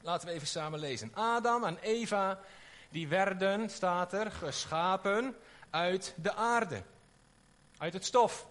Laten 0.00 0.28
we 0.28 0.34
even 0.34 0.46
samen 0.46 0.78
lezen. 0.78 1.14
Adam 1.14 1.64
en 1.64 1.78
Eva, 1.78 2.40
die 2.90 3.08
werden, 3.08 3.70
staat 3.70 4.12
er, 4.12 4.32
geschapen 4.32 5.36
uit 5.70 6.14
de 6.16 6.34
aarde. 6.34 6.82
Uit 7.78 7.92
het 7.92 8.04
stof. 8.04 8.46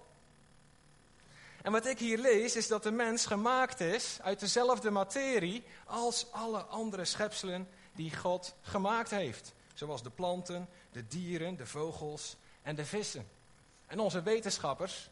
En 1.67 1.73
wat 1.73 1.85
ik 1.85 1.99
hier 1.99 2.17
lees 2.17 2.55
is 2.55 2.67
dat 2.67 2.83
de 2.83 2.91
mens 2.91 3.25
gemaakt 3.25 3.79
is 3.79 4.19
uit 4.21 4.39
dezelfde 4.39 4.89
materie 4.89 5.63
als 5.85 6.31
alle 6.31 6.61
andere 6.61 7.05
schepselen 7.05 7.67
die 7.95 8.15
God 8.15 8.55
gemaakt 8.61 9.09
heeft. 9.09 9.53
Zoals 9.73 10.03
de 10.03 10.09
planten, 10.09 10.69
de 10.91 11.07
dieren, 11.07 11.57
de 11.57 11.65
vogels 11.65 12.37
en 12.61 12.75
de 12.75 12.85
vissen. 12.85 13.27
En 13.85 13.99
onze 13.99 14.21
wetenschappers, 14.21 15.09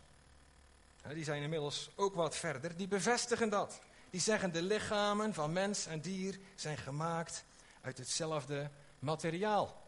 die 1.13 1.24
zijn 1.24 1.41
inmiddels 1.41 1.89
ook 1.96 2.15
wat 2.15 2.36
verder, 2.36 2.78
die 2.78 2.88
bevestigen 2.88 3.50
dat. 3.50 3.80
Die 4.10 4.22
zeggen 4.22 4.52
de 4.52 4.62
lichamen 4.62 5.34
van 5.34 5.54
mens 5.54 5.86
en 5.86 6.02
dier 6.02 6.39
zijn 6.56 6.78
gemaakt 6.78 7.44
uit 7.82 7.98
hetzelfde 7.98 8.70
materiaal. 9.00 9.82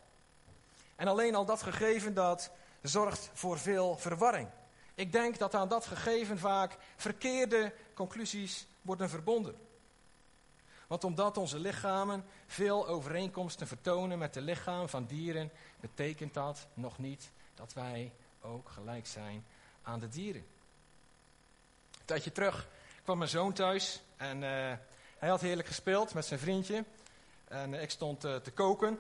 En 0.96 1.08
alleen 1.08 1.36
al 1.36 1.46
dat 1.46 1.62
gegeven 1.62 2.14
dat 2.14 2.52
zorgt 2.82 3.30
voor 3.34 3.60
veel 3.60 3.98
verwarring. 3.98 4.50
Ik 4.98 5.12
denk 5.12 5.38
dat 5.38 5.56
aan 5.56 5.68
dat 5.68 5.86
gegeven 5.86 6.40
vaak 6.40 6.78
verkeerde 6.96 7.74
conclusies 7.94 8.68
worden 8.82 9.10
verbonden. 9.10 9.56
Want 10.88 11.04
omdat 11.04 11.38
onze 11.38 11.60
lichamen 11.60 12.26
veel 12.48 12.88
overeenkomsten 12.88 13.68
vertonen 13.68 14.18
met 14.18 14.34
de 14.34 14.42
lichaam 14.42 14.90
van 14.90 15.06
dieren, 15.06 15.52
betekent 15.80 16.34
dat 16.34 16.68
nog 16.74 16.98
niet 16.98 17.32
dat 17.56 17.74
wij 17.74 18.12
ook 18.42 18.70
gelijk 18.70 19.08
zijn 19.08 19.46
aan 19.84 20.00
de 20.00 20.10
dieren. 20.10 20.46
Een 21.92 22.06
tijdje 22.06 22.32
terug 22.32 22.68
kwam 23.04 23.18
mijn 23.18 23.30
zoon 23.30 23.54
thuis 23.54 24.02
en 24.16 24.38
uh, 24.38 24.74
hij 25.18 25.30
had 25.30 25.42
heerlijk 25.42 25.68
gespeeld 25.68 26.14
met 26.14 26.26
zijn 26.26 26.40
vriendje. 26.40 26.84
En 27.48 27.74
uh, 27.74 27.82
ik 27.82 27.90
stond 27.90 28.26
uh, 28.26 28.36
te 28.36 28.52
koken. 28.52 29.00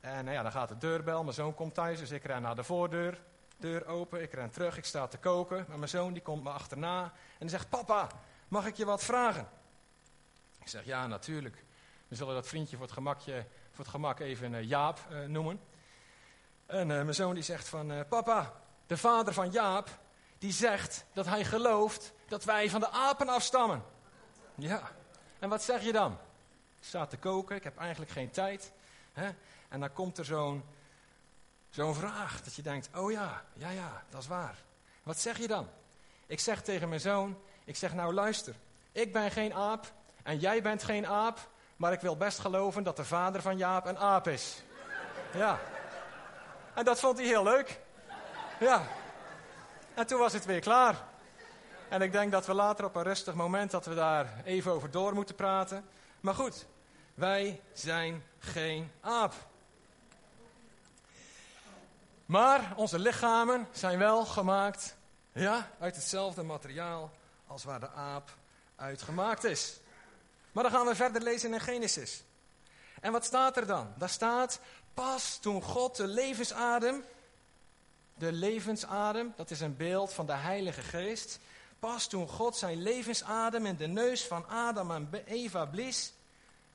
En 0.00 0.26
ja, 0.26 0.42
dan 0.42 0.52
gaat 0.52 0.68
de 0.68 0.78
deurbel, 0.78 1.22
mijn 1.22 1.34
zoon 1.34 1.54
komt 1.54 1.74
thuis, 1.74 1.98
dus 1.98 2.10
ik 2.10 2.24
ren 2.24 2.42
naar 2.42 2.56
de 2.56 2.64
voordeur. 2.64 3.20
Deur 3.56 3.86
open, 3.86 4.22
ik 4.22 4.32
ren 4.32 4.50
terug, 4.50 4.76
ik 4.76 4.84
sta 4.84 5.06
te 5.06 5.18
koken. 5.18 5.64
Maar 5.68 5.78
mijn 5.78 5.90
zoon 5.90 6.12
die 6.12 6.22
komt 6.22 6.42
me 6.42 6.50
achterna 6.50 7.02
en 7.02 7.12
die 7.38 7.48
zegt, 7.48 7.68
papa, 7.68 8.08
mag 8.48 8.66
ik 8.66 8.76
je 8.76 8.84
wat 8.84 9.04
vragen? 9.04 9.48
Ik 10.60 10.68
zeg, 10.68 10.84
ja, 10.84 11.06
natuurlijk. 11.06 11.64
We 12.08 12.14
zullen 12.14 12.34
dat 12.34 12.46
vriendje 12.46 12.76
voor 12.76 12.84
het, 12.84 12.94
gemakje, 12.94 13.46
voor 13.70 13.84
het 13.84 13.88
gemak 13.88 14.20
even 14.20 14.66
Jaap 14.66 14.98
noemen. 15.26 15.60
En 16.66 16.86
mijn 16.86 17.14
zoon 17.14 17.34
die 17.34 17.42
zegt 17.42 17.68
van, 17.68 18.04
papa, 18.08 18.52
de 18.86 18.96
vader 18.96 19.32
van 19.32 19.50
Jaap, 19.50 19.88
die 20.38 20.52
zegt 20.52 21.04
dat 21.12 21.26
hij 21.26 21.44
gelooft 21.44 22.12
dat 22.28 22.44
wij 22.44 22.70
van 22.70 22.80
de 22.80 22.90
apen 22.90 23.28
afstammen. 23.28 23.84
Ja, 24.54 24.90
en 25.38 25.48
wat 25.48 25.62
zeg 25.62 25.82
je 25.82 25.92
dan? 25.92 26.12
Ik 26.78 26.84
sta 26.84 27.06
te 27.06 27.16
koken, 27.16 27.56
ik 27.56 27.64
heb 27.64 27.78
eigenlijk 27.78 28.10
geen 28.10 28.30
tijd. 28.30 28.72
Hè? 29.12 29.30
En 29.68 29.80
dan 29.80 29.92
komt 29.92 30.18
er 30.18 30.24
zo'n 30.24 30.64
zo'n 31.76 31.94
vraag 31.94 32.42
dat 32.42 32.54
je 32.54 32.62
denkt, 32.62 32.88
oh 32.94 33.10
ja, 33.10 33.42
ja, 33.52 33.70
ja, 33.70 34.02
dat 34.10 34.20
is 34.20 34.26
waar. 34.26 34.54
Wat 35.02 35.18
zeg 35.18 35.38
je 35.38 35.46
dan? 35.46 35.68
Ik 36.26 36.40
zeg 36.40 36.62
tegen 36.62 36.88
mijn 36.88 37.00
zoon, 37.00 37.38
ik 37.64 37.76
zeg 37.76 37.94
nou 37.94 38.14
luister, 38.14 38.54
ik 38.92 39.12
ben 39.12 39.30
geen 39.30 39.54
aap 39.54 39.92
en 40.22 40.38
jij 40.38 40.62
bent 40.62 40.82
geen 40.82 41.06
aap, 41.06 41.48
maar 41.76 41.92
ik 41.92 42.00
wil 42.00 42.16
best 42.16 42.38
geloven 42.38 42.82
dat 42.82 42.96
de 42.96 43.04
vader 43.04 43.42
van 43.42 43.56
Jaap 43.56 43.86
een 43.86 43.98
aap 43.98 44.28
is. 44.28 44.62
Ja. 45.32 45.58
En 46.74 46.84
dat 46.84 47.00
vond 47.00 47.18
hij 47.18 47.26
heel 47.26 47.42
leuk. 47.42 47.80
Ja. 48.60 48.82
En 49.94 50.06
toen 50.06 50.18
was 50.18 50.32
het 50.32 50.44
weer 50.44 50.60
klaar. 50.60 51.04
En 51.88 52.02
ik 52.02 52.12
denk 52.12 52.32
dat 52.32 52.46
we 52.46 52.54
later 52.54 52.84
op 52.84 52.96
een 52.96 53.02
rustig 53.02 53.34
moment 53.34 53.70
dat 53.70 53.86
we 53.86 53.94
daar 53.94 54.42
even 54.44 54.72
over 54.72 54.90
door 54.90 55.14
moeten 55.14 55.34
praten. 55.34 55.84
Maar 56.20 56.34
goed, 56.34 56.66
wij 57.14 57.60
zijn 57.72 58.24
geen 58.38 58.90
aap. 59.00 59.34
Maar 62.26 62.72
onze 62.76 62.98
lichamen 62.98 63.68
zijn 63.72 63.98
wel 63.98 64.24
gemaakt 64.24 64.96
ja, 65.32 65.70
uit 65.78 65.96
hetzelfde 65.96 66.42
materiaal 66.42 67.10
als 67.46 67.64
waar 67.64 67.80
de 67.80 67.90
aap 67.90 68.36
uit 68.76 69.02
gemaakt 69.02 69.44
is. 69.44 69.80
Maar 70.52 70.62
dan 70.62 70.72
gaan 70.72 70.86
we 70.86 70.94
verder 70.94 71.22
lezen 71.22 71.52
in 71.52 71.60
Genesis. 71.60 72.22
En 73.00 73.12
wat 73.12 73.24
staat 73.24 73.56
er 73.56 73.66
dan? 73.66 73.94
Daar 73.96 74.08
staat, 74.08 74.60
pas 74.94 75.38
toen 75.38 75.62
God 75.62 75.96
de 75.96 76.06
levensadem, 76.06 77.04
de 78.14 78.32
levensadem, 78.32 79.32
dat 79.36 79.50
is 79.50 79.60
een 79.60 79.76
beeld 79.76 80.12
van 80.12 80.26
de 80.26 80.32
Heilige 80.32 80.82
Geest, 80.82 81.38
pas 81.78 82.06
toen 82.06 82.28
God 82.28 82.56
zijn 82.56 82.82
levensadem 82.82 83.66
in 83.66 83.76
de 83.76 83.86
neus 83.86 84.24
van 84.24 84.48
Adam 84.48 84.90
en 84.90 85.10
Eva 85.24 85.64
blies, 85.64 86.12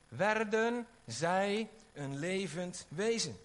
werden 0.08 0.86
zij 1.06 1.70
een 1.92 2.18
levend 2.18 2.86
wezen. 2.88 3.36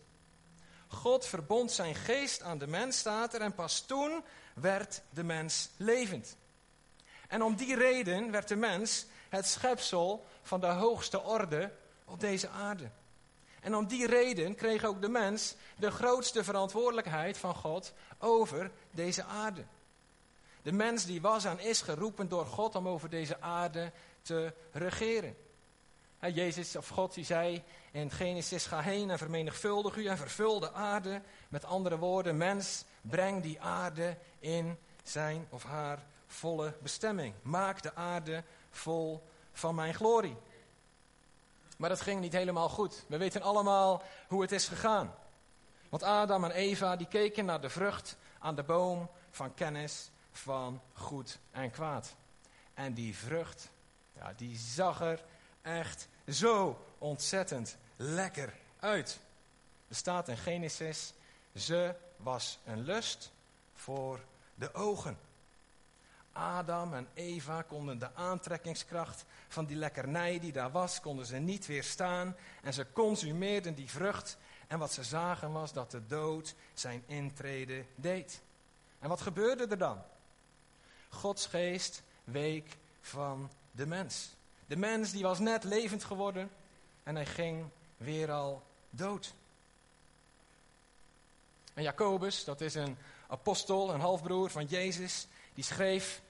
God 0.87 1.25
verbond 1.25 1.71
zijn 1.71 1.95
geest 1.95 2.41
aan 2.41 2.57
de 2.57 2.67
mens, 2.67 2.97
staat 2.97 3.33
er, 3.33 3.41
en 3.41 3.53
pas 3.53 3.81
toen 3.81 4.23
werd 4.53 5.01
de 5.09 5.23
mens 5.23 5.69
levend. 5.77 6.37
En 7.27 7.43
om 7.43 7.55
die 7.55 7.75
reden 7.75 8.31
werd 8.31 8.47
de 8.47 8.55
mens 8.55 9.05
het 9.29 9.47
schepsel 9.47 10.25
van 10.41 10.59
de 10.59 10.67
hoogste 10.67 11.21
orde 11.21 11.71
op 12.05 12.19
deze 12.19 12.49
aarde. 12.49 12.89
En 13.61 13.75
om 13.75 13.87
die 13.87 14.07
reden 14.07 14.55
kreeg 14.55 14.83
ook 14.83 15.01
de 15.01 15.09
mens 15.09 15.55
de 15.77 15.91
grootste 15.91 16.43
verantwoordelijkheid 16.43 17.37
van 17.37 17.55
God 17.55 17.93
over 18.19 18.71
deze 18.91 19.23
aarde. 19.23 19.65
De 20.61 20.71
mens 20.71 21.05
die 21.05 21.21
was 21.21 21.45
en 21.45 21.59
is 21.59 21.81
geroepen 21.81 22.29
door 22.29 22.45
God 22.45 22.75
om 22.75 22.87
over 22.87 23.09
deze 23.09 23.41
aarde 23.41 23.91
te 24.21 24.53
regeren. 24.71 25.35
Jezus 26.19 26.75
of 26.75 26.87
God 26.87 27.13
die 27.13 27.25
zei 27.25 27.63
in 27.91 28.11
Genesis: 28.11 28.65
Ga 28.65 28.81
heen 28.81 29.09
en 29.09 29.17
vermenigvuldig 29.17 29.95
u 29.95 30.05
en 30.05 30.17
vervul 30.17 30.59
de 30.59 30.73
aarde. 30.73 31.21
Met 31.49 31.65
andere 31.65 31.97
woorden, 31.97 32.37
mens, 32.37 32.83
breng 33.01 33.43
die 33.43 33.61
aarde 33.61 34.17
in 34.39 34.77
zijn 35.03 35.47
of 35.49 35.63
haar 35.63 36.05
volle 36.27 36.73
bestemming. 36.81 37.33
Maak 37.41 37.81
de 37.81 37.95
aarde 37.95 38.43
vol 38.69 39.23
van 39.51 39.75
mijn 39.75 39.93
glorie. 39.93 40.37
Maar 41.77 41.89
dat 41.89 42.01
ging 42.01 42.21
niet 42.21 42.33
helemaal 42.33 42.69
goed. 42.69 43.03
We 43.07 43.17
weten 43.17 43.41
allemaal 43.41 44.03
hoe 44.27 44.41
het 44.41 44.51
is 44.51 44.67
gegaan. 44.67 45.15
Want 45.89 46.03
Adam 46.03 46.43
en 46.43 46.51
Eva 46.51 46.95
die 46.95 47.07
keken 47.07 47.45
naar 47.45 47.61
de 47.61 47.69
vrucht 47.69 48.17
aan 48.39 48.55
de 48.55 48.63
boom 48.63 49.09
van 49.31 49.53
kennis 49.53 50.09
van 50.31 50.81
goed 50.93 51.39
en 51.51 51.71
kwaad. 51.71 52.15
En 52.73 52.93
die 52.93 53.15
vrucht, 53.15 53.69
ja, 54.13 54.33
die 54.35 54.57
zag 54.57 55.01
er 55.01 55.23
echt 55.67 56.07
zo 56.27 56.85
ontzettend 56.97 57.77
lekker 57.95 58.53
uit. 58.79 59.19
Er 59.87 59.95
staat 59.95 60.27
in 60.27 60.37
Genesis, 60.37 61.13
ze 61.55 61.95
was 62.17 62.59
een 62.65 62.83
lust 62.83 63.31
voor 63.73 64.19
de 64.55 64.73
ogen. 64.73 65.17
Adam 66.31 66.93
en 66.93 67.07
Eva 67.13 67.61
konden 67.61 67.99
de 67.99 68.15
aantrekkingskracht 68.15 69.25
van 69.47 69.65
die 69.65 69.77
lekkernij 69.77 70.39
die 70.39 70.51
daar 70.51 70.71
was, 70.71 71.01
konden 71.01 71.25
ze 71.25 71.37
niet 71.37 71.65
weerstaan. 71.65 72.35
En 72.61 72.73
ze 72.73 72.91
consumeerden 72.91 73.75
die 73.75 73.89
vrucht. 73.89 74.37
En 74.67 74.79
wat 74.79 74.93
ze 74.93 75.03
zagen 75.03 75.51
was 75.51 75.73
dat 75.73 75.91
de 75.91 76.05
dood 76.05 76.55
zijn 76.73 77.03
intrede 77.05 77.85
deed. 77.95 78.41
En 78.99 79.09
wat 79.09 79.21
gebeurde 79.21 79.67
er 79.67 79.77
dan? 79.77 80.01
Gods 81.09 81.45
geest 81.45 82.03
week 82.23 82.77
van 83.01 83.51
de 83.71 83.85
mens. 83.85 84.36
De 84.67 84.75
mens 84.75 85.11
die 85.11 85.23
was 85.23 85.39
net 85.39 85.63
levend 85.63 86.03
geworden 86.03 86.49
en 87.03 87.15
hij 87.15 87.25
ging 87.25 87.65
weer 87.97 88.31
al 88.31 88.63
dood. 88.89 89.33
En 91.73 91.83
Jacobus, 91.83 92.43
dat 92.43 92.61
is 92.61 92.75
een 92.75 92.97
apostel, 93.27 93.93
een 93.93 93.99
halfbroer 93.99 94.49
van 94.49 94.65
Jezus, 94.65 95.27
die 95.53 95.63
schreef 95.63 96.21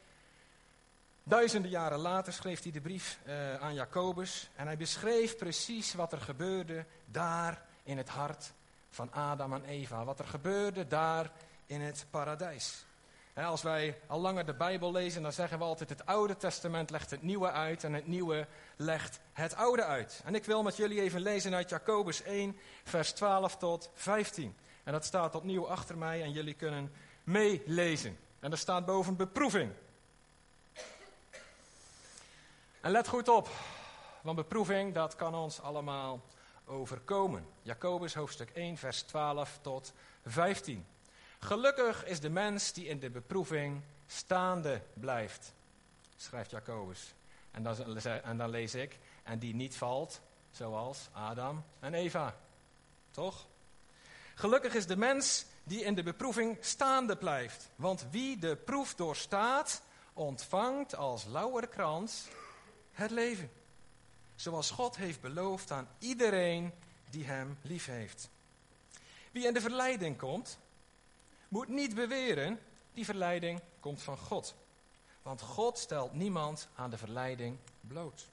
Duizenden 1.28 1.72
jaren 1.72 2.00
later 2.00 2.34
schreef 2.34 2.64
hij 2.64 2.72
de 2.72 2.82
brief 2.82 3.20
uh, 3.26 3.56
aan 3.56 3.74
Jacobus 3.74 4.50
en 4.56 4.66
hij 4.66 4.78
beschreef 4.78 5.38
precies 5.38 5.94
wat 5.94 6.12
er 6.12 6.22
gebeurde 6.22 6.86
daar 7.06 7.66
in 7.84 7.98
het 7.98 8.10
hart 8.10 8.54
van 8.90 9.14
Adam 9.14 9.54
en 9.54 9.64
Eva. 9.66 10.04
Wat 10.04 10.20
er 10.20 10.28
gebeurde 10.28 10.88
daar 10.88 11.32
in 11.66 11.82
het 11.82 12.06
paradijs. 12.10 12.86
Als 13.46 13.62
wij 13.62 14.00
al 14.08 14.20
langer 14.20 14.46
de 14.46 14.54
Bijbel 14.54 14.92
lezen, 14.92 15.22
dan 15.22 15.34
zeggen 15.34 15.58
we 15.58 15.64
altijd: 15.64 15.90
het 15.90 16.06
Oude 16.06 16.38
Testament 16.38 16.90
legt 16.90 17.12
het 17.12 17.22
Nieuwe 17.22 17.52
uit 17.52 17.84
en 17.84 17.94
het 17.94 18.08
Nieuwe 18.08 18.48
legt 18.76 19.20
het 19.34 19.56
Oude 19.56 19.84
uit. 19.84 20.22
En 20.26 20.36
ik 20.36 20.46
wil 20.46 20.64
met 20.64 20.78
jullie 20.78 21.02
even 21.02 21.22
lezen 21.22 21.56
uit 21.56 21.70
Jacobus 21.70 22.22
1, 22.24 22.58
vers 22.84 23.12
12 23.12 23.58
tot 23.58 23.90
15. 23.94 24.56
En 24.84 24.94
dat 24.94 25.06
staat 25.06 25.36
opnieuw 25.36 25.68
achter 25.68 25.98
mij 25.98 26.24
en 26.24 26.32
jullie 26.32 26.54
kunnen 26.54 26.92
meelezen. 27.24 28.18
En 28.40 28.52
er 28.52 28.58
staat 28.58 28.86
boven 28.86 29.16
beproeving. 29.16 29.72
En 32.82 32.92
let 32.92 33.08
goed 33.08 33.28
op, 33.28 33.50
want 34.22 34.38
beproeving, 34.38 34.94
dat 34.94 35.16
kan 35.16 35.36
ons 35.36 35.62
allemaal 35.62 36.22
overkomen. 36.66 37.46
Jacobus 37.62 38.14
hoofdstuk 38.14 38.50
1, 38.50 38.78
vers 38.78 39.02
12 39.02 39.60
tot 39.62 39.94
15. 40.26 40.86
Gelukkig 41.40 42.06
is 42.06 42.20
de 42.20 42.30
mens 42.30 42.74
die 42.74 42.88
in 42.88 43.00
de 43.00 43.10
beproeving 43.10 43.82
staande 44.08 44.82
blijft, 44.94 45.54
schrijft 46.18 46.52
Jacobus. 46.52 47.14
En 47.52 47.64
dan, 47.64 47.98
en 48.02 48.38
dan 48.38 48.50
lees 48.50 48.76
ik, 48.76 48.98
en 49.24 49.40
die 49.40 49.56
niet 49.56 49.76
valt, 49.76 50.22
zoals 50.52 51.08
Adam 51.12 51.64
en 51.80 51.94
Eva. 51.94 52.36
Toch? 53.12 53.46
Gelukkig 54.36 54.74
is 54.74 54.88
de 54.88 54.98
mens 54.98 55.46
die 55.64 55.84
in 55.84 55.96
de 55.96 56.04
beproeving 56.04 56.58
staande 56.60 57.16
blijft. 57.16 57.70
Want 57.76 58.06
wie 58.12 58.38
de 58.38 58.56
proef 58.56 58.96
doorstaat, 58.96 59.82
ontvangt 60.14 60.96
als 60.96 61.26
lauwerkrans 61.26 62.28
het 62.92 63.12
leven. 63.12 63.52
Zoals 64.36 64.72
God 64.72 64.96
heeft 64.96 65.22
beloofd 65.22 65.72
aan 65.72 65.88
iedereen 66.00 66.74
die 67.10 67.26
hem 67.26 67.58
lief 67.62 67.86
heeft. 67.86 68.30
Wie 69.32 69.48
in 69.48 69.54
de 69.54 69.62
verleiding 69.62 70.18
komt, 70.18 70.58
moet 71.48 71.68
niet 71.68 71.96
beweren, 71.96 72.60
die 72.94 73.06
verleiding 73.06 73.62
komt 73.80 74.02
van 74.02 74.18
God. 74.18 74.56
Want 75.22 75.42
God 75.42 75.78
stelt 75.78 76.14
niemand 76.14 76.68
aan 76.76 76.90
de 76.90 76.98
verleiding 76.98 77.58
bloot. 77.82 78.30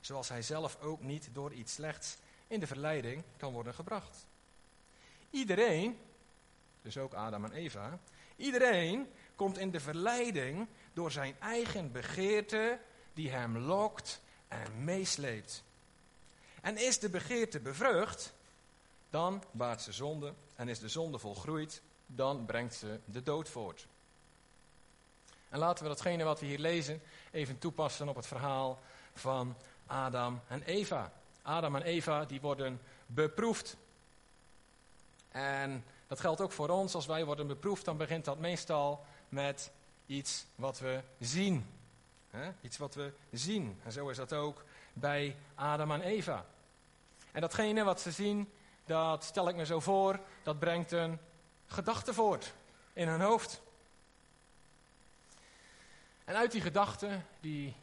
Zoals 0.00 0.28
hij 0.28 0.42
zelf 0.42 0.78
ook 0.80 1.02
niet 1.02 1.28
door 1.32 1.52
iets 1.52 1.72
slechts 1.72 2.16
in 2.46 2.60
de 2.60 2.66
verleiding 2.66 3.22
kan 3.36 3.52
worden 3.52 3.74
gebracht. 3.74 4.26
Iedereen, 5.30 5.98
dus 6.82 6.98
ook 6.98 7.14
Adam 7.14 7.44
en 7.44 7.52
Eva, 7.52 7.98
iedereen 8.36 9.08
komt 9.36 9.58
in 9.58 9.70
de 9.70 9.80
verleiding 9.80 10.66
door 10.92 11.10
zijn 11.10 11.34
eigen 11.40 11.92
begeerte 11.92 12.78
die 13.14 13.30
hem 13.30 13.58
lokt 13.58 14.20
en 14.48 14.84
meesleept. 14.84 15.62
En 16.60 16.76
is 16.76 16.98
de 16.98 17.08
begeerte 17.08 17.60
bevrucht, 17.60 18.34
dan 19.10 19.42
baart 19.50 19.82
ze 19.82 19.92
zonde. 19.92 20.34
En 20.54 20.68
is 20.68 20.78
de 20.78 20.88
zonde 20.88 21.18
volgroeid, 21.18 21.82
dan 22.14 22.44
brengt 22.44 22.74
ze 22.74 22.98
de 23.04 23.22
dood 23.22 23.48
voort. 23.48 23.86
En 25.48 25.58
laten 25.58 25.82
we 25.82 25.90
datgene 25.90 26.24
wat 26.24 26.40
we 26.40 26.46
hier 26.46 26.58
lezen 26.58 27.02
even 27.30 27.58
toepassen 27.58 28.08
op 28.08 28.16
het 28.16 28.26
verhaal 28.26 28.78
van 29.14 29.56
Adam 29.86 30.40
en 30.48 30.62
Eva. 30.62 31.12
Adam 31.42 31.76
en 31.76 31.82
Eva 31.82 32.24
die 32.24 32.40
worden 32.40 32.80
beproefd. 33.06 33.76
En 35.28 35.84
dat 36.06 36.20
geldt 36.20 36.40
ook 36.40 36.52
voor 36.52 36.68
ons. 36.68 36.94
Als 36.94 37.06
wij 37.06 37.24
worden 37.24 37.46
beproefd, 37.46 37.84
dan 37.84 37.96
begint 37.96 38.24
dat 38.24 38.38
meestal 38.38 39.04
met 39.28 39.70
iets 40.06 40.46
wat 40.54 40.78
we 40.78 41.00
zien. 41.18 41.66
Iets 42.60 42.78
wat 42.78 42.94
we 42.94 43.12
zien. 43.30 43.80
En 43.84 43.92
zo 43.92 44.08
is 44.08 44.16
dat 44.16 44.32
ook 44.32 44.64
bij 44.92 45.36
Adam 45.54 45.90
en 45.90 46.02
Eva. 46.02 46.44
En 47.32 47.40
datgene 47.40 47.84
wat 47.84 48.00
ze 48.00 48.10
zien, 48.10 48.52
dat 48.84 49.24
stel 49.24 49.48
ik 49.48 49.56
me 49.56 49.64
zo 49.64 49.80
voor, 49.80 50.20
dat 50.42 50.58
brengt 50.58 50.92
een 50.92 51.18
gedachte 51.72 52.14
voort 52.14 52.54
in 52.92 53.08
hun 53.08 53.20
hoofd. 53.20 53.62
En 56.24 56.34
uit 56.34 56.52
die 56.52 56.60
gedachte, 56.60 57.20
die 57.40 57.76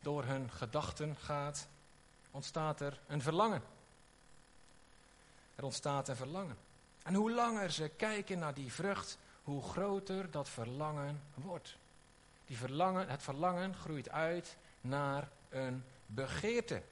door 0.00 0.24
hun 0.24 0.50
gedachten 0.50 1.16
gaat, 1.16 1.68
ontstaat 2.30 2.80
er 2.80 3.00
een 3.06 3.22
verlangen. 3.22 3.62
Er 5.54 5.64
ontstaat 5.64 6.08
een 6.08 6.16
verlangen. 6.16 6.56
En 7.02 7.14
hoe 7.14 7.30
langer 7.30 7.70
ze 7.70 7.88
kijken 7.88 8.38
naar 8.38 8.54
die 8.54 8.72
vrucht, 8.72 9.18
hoe 9.42 9.62
groter 9.62 10.30
dat 10.30 10.48
verlangen 10.48 11.22
wordt. 11.34 11.76
Die 12.46 12.56
verlangen, 12.56 13.08
het 13.08 13.22
verlangen 13.22 13.74
groeit 13.74 14.10
uit 14.10 14.56
naar 14.80 15.28
een 15.48 15.84
begeerte. 16.06 16.82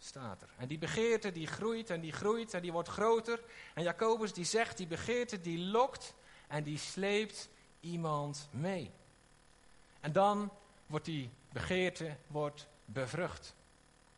Staat 0.00 0.42
er. 0.42 0.48
En 0.56 0.68
die 0.68 0.78
begeerte 0.78 1.32
die 1.32 1.46
groeit 1.46 1.90
en 1.90 2.00
die 2.00 2.12
groeit 2.12 2.54
en 2.54 2.62
die 2.62 2.72
wordt 2.72 2.88
groter. 2.88 3.40
En 3.74 3.82
Jacobus 3.82 4.32
die 4.32 4.44
zegt, 4.44 4.76
die 4.76 4.86
begeerte 4.86 5.40
die 5.40 5.58
lokt 5.58 6.14
en 6.48 6.62
die 6.62 6.78
sleept 6.78 7.48
iemand 7.80 8.48
mee. 8.50 8.90
En 10.00 10.12
dan 10.12 10.52
wordt 10.86 11.04
die 11.04 11.30
begeerte 11.52 12.16
wordt 12.26 12.66
bevrucht. 12.84 13.54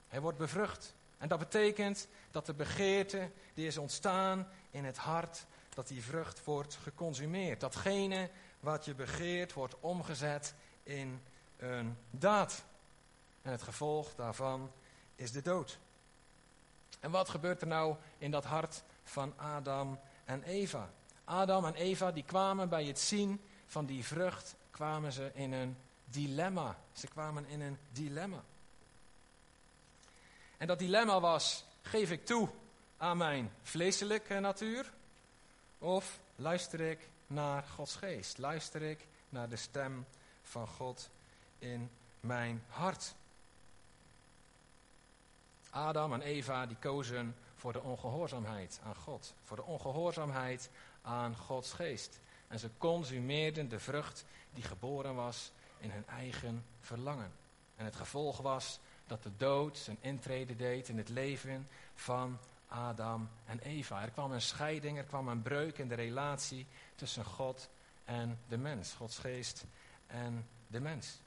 Hij 0.09 0.21
wordt 0.21 0.39
bevrucht. 0.39 0.95
En 1.19 1.29
dat 1.29 1.39
betekent 1.39 2.09
dat 2.31 2.47
de 2.47 2.55
begeerte 2.55 3.31
die 3.55 3.67
is 3.67 3.79
ontstaan 3.79 4.49
in 4.71 4.85
het 4.85 4.97
hart, 4.97 5.47
dat 5.75 5.89
die 5.89 6.03
vrucht 6.03 6.45
wordt 6.45 6.75
geconsumeerd. 6.75 7.61
Datgene 7.61 8.31
wat 8.61 8.85
je 8.85 8.95
begeert 8.95 9.53
wordt 9.53 9.81
omgezet 9.81 10.55
in 10.83 11.23
een 11.57 11.97
daad. 12.11 12.65
En 13.43 13.51
het 13.51 13.63
gevolg 13.63 14.15
daarvan 14.15 14.73
is 15.15 15.33
de 15.33 15.43
dood. 15.43 15.79
En 17.01 17.11
wat 17.11 17.29
gebeurt 17.29 17.61
er 17.61 17.67
nou 17.67 17.97
in 18.19 18.31
dat 18.31 18.45
hart 18.45 18.83
van 19.05 19.39
Adam 19.39 19.99
en 20.25 20.43
Eva? 20.43 20.91
Adam 21.25 21.65
en 21.65 21.75
Eva 21.75 22.13
die 22.13 22.25
kwamen 22.25 22.69
bij 22.69 22.85
het 22.85 22.99
zien 22.99 23.41
van 23.67 23.87
die 23.87 24.05
vrucht, 24.05 24.55
kwamen 24.71 25.13
ze 25.13 25.31
in 25.35 25.53
een 25.53 25.77
dilemma. 26.05 26.77
Ze 26.93 27.07
kwamen 27.09 27.47
in 27.47 27.61
een 27.61 27.79
dilemma. 27.93 28.43
En 30.57 30.67
dat 30.67 30.79
dilemma 30.79 31.21
was, 31.21 31.65
geef 31.83 32.11
ik 32.11 32.27
toe 32.27 32.49
aan 32.97 33.17
mijn 33.17 33.53
vleeselijke 33.63 34.39
natuur? 34.39 34.93
Of 35.79 36.21
luister 36.37 36.81
ik 36.81 37.09
naar 37.27 37.63
Gods 37.63 37.97
geest? 37.97 38.39
Luister 38.39 38.83
ik 38.83 39.07
naar 39.29 39.49
de 39.49 39.57
stem 39.57 40.07
van 40.43 40.69
God 40.69 41.11
in 41.59 41.91
mijn 42.21 42.63
hart? 42.69 43.15
Adam 45.73 46.13
en 46.13 46.23
Eva 46.23 46.67
die 46.67 46.77
kozen 46.77 47.37
voor 47.55 47.73
de 47.73 47.81
ongehoorzaamheid 47.81 48.81
aan 48.85 48.95
God. 48.95 49.35
Voor 49.43 49.57
de 49.57 49.65
ongehoorzaamheid 49.65 50.71
aan 51.03 51.37
Gods 51.37 51.73
geest. 51.73 52.21
En 52.49 52.59
ze 52.59 52.71
consumeerden 52.79 53.69
de 53.69 53.79
vrucht 53.79 54.25
die 54.55 54.63
geboren 54.63 55.15
was 55.15 55.53
in 55.79 55.91
hun 55.91 56.07
eigen 56.07 56.65
verlangen. 56.81 57.33
En 57.77 57.85
het 57.85 57.97
gevolg 57.97 58.39
was 58.39 58.81
dat 59.07 59.23
de 59.23 59.37
dood 59.37 59.79
zijn 59.79 59.97
intrede 60.01 60.57
deed 60.57 60.89
in 60.89 60.99
het 60.99 61.09
leven 61.09 61.69
van 61.95 62.39
Adam 62.69 63.29
en 63.45 63.59
Eva. 63.59 64.03
Er 64.03 64.11
kwam 64.11 64.33
een 64.33 64.43
scheiding, 64.43 64.99
er 64.99 65.05
kwam 65.05 65.29
een 65.29 65.43
breuk 65.43 65.79
in 65.79 65.89
de 65.89 65.95
relatie 65.95 66.67
tussen 66.95 67.25
God 67.25 67.71
en 68.05 68.39
de 68.49 68.59
mens. 68.59 68.93
Gods 68.93 69.19
geest 69.19 69.65
en 70.07 70.49
de 70.67 70.81
mens. 70.81 71.21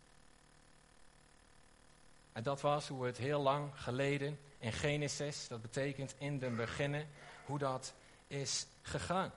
En 2.36 2.43
dat 2.43 2.62
was 2.62 2.88
hoe 2.88 3.06
het 3.06 3.17
heel 3.17 3.41
lang 3.41 3.71
geleden 3.76 4.39
in 4.58 4.74
Genesis, 4.74 5.48
dat 5.48 5.62
betekent 5.62 6.15
in 6.17 6.39
de 6.39 6.50
beginnen, 6.50 7.08
hoe 7.45 7.58
dat 7.58 7.93
is 8.28 8.67
gegaan. 8.82 9.32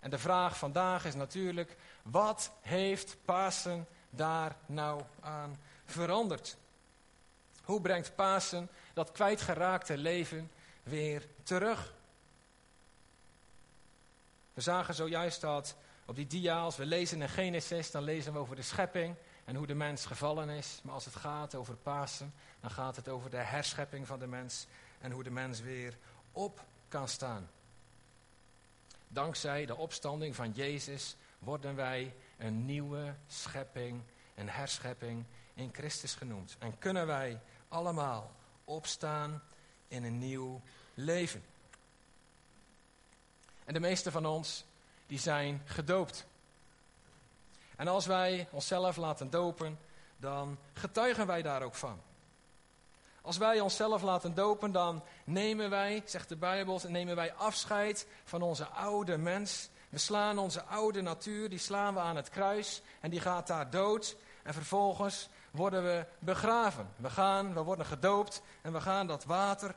En 0.00 0.10
de 0.10 0.18
vraag 0.18 0.58
vandaag 0.58 1.04
is 1.04 1.14
natuurlijk, 1.14 1.76
wat 2.02 2.50
heeft 2.60 3.16
Pasen 3.24 3.86
daar 4.10 4.56
nou 4.66 5.02
aan 5.20 5.56
veranderd? 5.84 6.56
Hoe 7.64 7.80
brengt 7.80 8.14
Pasen 8.14 8.68
dat 8.94 9.12
kwijtgeraakte 9.12 9.96
leven 9.96 10.50
weer 10.82 11.26
terug? 11.42 11.94
We 14.54 14.60
zagen 14.60 14.94
zojuist 14.94 15.40
dat 15.40 15.76
op 16.06 16.16
die 16.16 16.26
dia, 16.26 16.58
als 16.58 16.76
we 16.76 16.86
lezen 16.86 17.22
in 17.22 17.28
Genesis, 17.28 17.90
dan 17.90 18.02
lezen 18.02 18.32
we 18.32 18.38
over 18.38 18.56
de 18.56 18.62
schepping 18.62 19.16
en 19.44 19.56
hoe 19.56 19.66
de 19.66 19.74
mens 19.74 20.06
gevallen 20.06 20.48
is. 20.48 20.80
Maar 20.82 20.94
als 20.94 21.04
het 21.04 21.16
gaat 21.16 21.54
over 21.54 21.74
Pasen, 21.74 22.34
dan 22.60 22.70
gaat 22.70 22.96
het 22.96 23.08
over 23.08 23.30
de 23.30 23.36
herschepping 23.36 24.06
van 24.06 24.18
de 24.18 24.26
mens 24.26 24.66
en 25.00 25.10
hoe 25.10 25.22
de 25.22 25.30
mens 25.30 25.60
weer 25.60 25.96
op 26.32 26.64
kan 26.88 27.08
staan. 27.08 27.48
Dankzij 29.08 29.66
de 29.66 29.76
opstanding 29.76 30.34
van 30.34 30.50
Jezus 30.50 31.16
worden 31.38 31.74
wij 31.74 32.14
een 32.38 32.64
nieuwe 32.64 33.14
schepping, 33.26 34.02
een 34.34 34.48
herschepping 34.48 35.24
in 35.54 35.70
Christus 35.72 36.14
genoemd. 36.14 36.56
En 36.58 36.78
kunnen 36.78 37.06
wij 37.06 37.40
allemaal 37.68 38.30
opstaan 38.64 39.42
in 39.88 40.04
een 40.04 40.18
nieuw 40.18 40.60
leven. 40.94 41.44
En 43.64 43.74
de 43.74 43.80
meeste 43.80 44.10
van 44.10 44.26
ons, 44.26 44.64
die 45.06 45.18
zijn 45.18 45.62
gedoopt. 45.64 46.26
En 47.82 47.88
als 47.88 48.06
wij 48.06 48.48
onszelf 48.50 48.96
laten 48.96 49.30
dopen, 49.30 49.78
dan 50.16 50.58
getuigen 50.72 51.26
wij 51.26 51.42
daar 51.42 51.62
ook 51.62 51.74
van. 51.74 52.00
Als 53.22 53.36
wij 53.36 53.60
onszelf 53.60 54.02
laten 54.02 54.34
dopen, 54.34 54.72
dan 54.72 55.02
nemen 55.24 55.70
wij, 55.70 56.02
zegt 56.04 56.28
de 56.28 56.36
Bijbel, 56.36 56.80
nemen 56.88 57.16
wij 57.16 57.34
afscheid 57.34 58.06
van 58.24 58.42
onze 58.42 58.66
oude 58.66 59.16
mens. 59.16 59.68
We 59.88 59.98
slaan 59.98 60.38
onze 60.38 60.62
oude 60.62 61.00
natuur, 61.00 61.48
die 61.48 61.58
slaan 61.58 61.94
we 61.94 62.00
aan 62.00 62.16
het 62.16 62.28
kruis 62.28 62.82
en 63.00 63.10
die 63.10 63.20
gaat 63.20 63.46
daar 63.46 63.70
dood. 63.70 64.16
En 64.42 64.54
vervolgens 64.54 65.28
worden 65.50 65.82
we 65.84 66.06
begraven. 66.18 66.88
We 66.96 67.10
gaan, 67.10 67.54
we 67.54 67.62
worden 67.62 67.86
gedoopt 67.86 68.42
en 68.60 68.72
we 68.72 68.80
gaan 68.80 69.06
dat 69.06 69.24
water, 69.24 69.74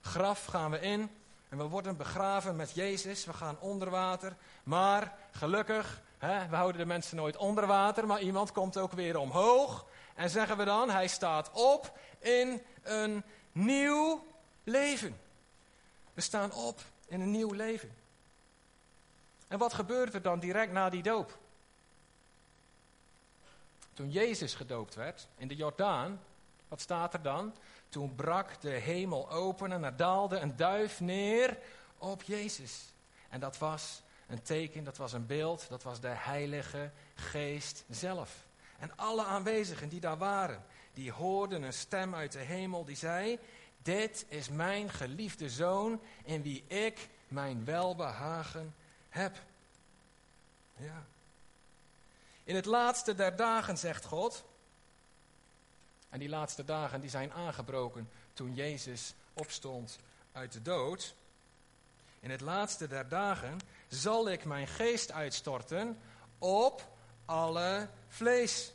graf 0.00 0.44
gaan 0.44 0.70
we 0.70 0.80
in. 0.80 1.10
En 1.48 1.58
we 1.58 1.64
worden 1.64 1.96
begraven 1.96 2.56
met 2.56 2.70
Jezus, 2.70 3.24
we 3.24 3.32
gaan 3.32 3.56
onder 3.60 3.90
water. 3.90 4.36
Maar 4.64 5.14
gelukkig, 5.30 6.02
we 6.26 6.56
houden 6.56 6.80
de 6.80 6.86
mensen 6.86 7.16
nooit 7.16 7.36
onder 7.36 7.66
water, 7.66 8.06
maar 8.06 8.20
iemand 8.20 8.52
komt 8.52 8.76
ook 8.76 8.92
weer 8.92 9.16
omhoog. 9.18 9.86
En 10.14 10.30
zeggen 10.30 10.56
we 10.56 10.64
dan, 10.64 10.90
hij 10.90 11.08
staat 11.08 11.50
op 11.52 11.98
in 12.18 12.62
een 12.82 13.22
nieuw 13.52 14.24
leven. 14.64 15.20
We 16.14 16.20
staan 16.20 16.52
op 16.52 16.80
in 17.06 17.20
een 17.20 17.30
nieuw 17.30 17.52
leven. 17.52 17.94
En 19.48 19.58
wat 19.58 19.74
gebeurt 19.74 20.14
er 20.14 20.22
dan 20.22 20.38
direct 20.38 20.72
na 20.72 20.90
die 20.90 21.02
doop? 21.02 21.38
Toen 23.94 24.10
Jezus 24.10 24.54
gedoopt 24.54 24.94
werd 24.94 25.28
in 25.36 25.48
de 25.48 25.56
Jordaan, 25.56 26.20
wat 26.68 26.80
staat 26.80 27.14
er 27.14 27.22
dan? 27.22 27.54
Toen 27.88 28.14
brak 28.14 28.60
de 28.60 28.70
hemel 28.70 29.30
open 29.30 29.72
en 29.72 29.84
er 29.84 29.96
daalde 29.96 30.38
een 30.38 30.56
duif 30.56 31.00
neer 31.00 31.58
op 31.98 32.22
Jezus. 32.22 32.92
En 33.28 33.40
dat 33.40 33.58
was 33.58 34.02
een 34.26 34.42
teken, 34.42 34.84
dat 34.84 34.96
was 34.96 35.12
een 35.12 35.26
beeld, 35.26 35.68
dat 35.68 35.82
was 35.82 36.00
de 36.00 36.08
Heilige 36.08 36.90
Geest 37.14 37.84
zelf. 37.90 38.46
En 38.78 38.96
alle 38.96 39.24
aanwezigen 39.24 39.88
die 39.88 40.00
daar 40.00 40.18
waren, 40.18 40.64
die 40.94 41.12
hoorden 41.12 41.62
een 41.62 41.72
stem 41.72 42.14
uit 42.14 42.32
de 42.32 42.38
hemel 42.38 42.84
die 42.84 42.96
zei: 42.96 43.38
Dit 43.82 44.24
is 44.28 44.48
mijn 44.48 44.90
geliefde 44.90 45.50
zoon 45.50 46.00
in 46.24 46.42
wie 46.42 46.64
ik 46.66 47.08
mijn 47.28 47.64
welbehagen 47.64 48.74
heb. 49.08 49.36
Ja. 50.76 51.04
In 52.44 52.54
het 52.54 52.64
laatste 52.64 53.14
der 53.14 53.36
dagen, 53.36 53.78
zegt 53.78 54.04
God. 54.04 54.44
En 56.08 56.18
die 56.18 56.28
laatste 56.28 56.64
dagen 56.64 57.00
die 57.00 57.10
zijn 57.10 57.32
aangebroken 57.32 58.10
toen 58.32 58.54
Jezus 58.54 59.14
opstond 59.32 59.98
uit 60.32 60.52
de 60.52 60.62
dood. 60.62 61.14
In 62.20 62.30
het 62.30 62.40
laatste 62.40 62.86
der 62.86 63.08
dagen 63.08 63.60
zal 63.94 64.28
ik 64.28 64.44
mijn 64.44 64.66
geest 64.66 65.12
uitstorten 65.12 65.98
op 66.38 66.92
alle 67.24 67.88
vlees. 68.08 68.72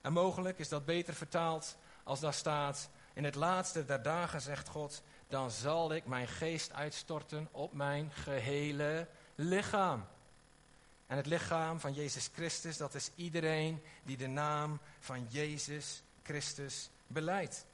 En 0.00 0.12
mogelijk 0.12 0.58
is 0.58 0.68
dat 0.68 0.84
beter 0.84 1.14
vertaald 1.14 1.76
als 2.04 2.20
daar 2.20 2.34
staat: 2.34 2.88
In 3.12 3.24
het 3.24 3.34
laatste 3.34 3.84
der 3.84 4.02
dagen, 4.02 4.40
zegt 4.40 4.68
God, 4.68 5.02
dan 5.28 5.50
zal 5.50 5.92
ik 5.92 6.06
mijn 6.06 6.28
geest 6.28 6.72
uitstorten 6.72 7.48
op 7.50 7.72
mijn 7.72 8.12
gehele 8.12 9.08
lichaam. 9.34 10.06
En 11.06 11.16
het 11.16 11.26
lichaam 11.26 11.80
van 11.80 11.92
Jezus 11.92 12.30
Christus, 12.32 12.76
dat 12.76 12.94
is 12.94 13.10
iedereen 13.14 13.82
die 14.02 14.16
de 14.16 14.26
naam 14.26 14.80
van 15.00 15.26
Jezus 15.28 16.02
Christus 16.22 16.90
beleidt. 17.06 17.66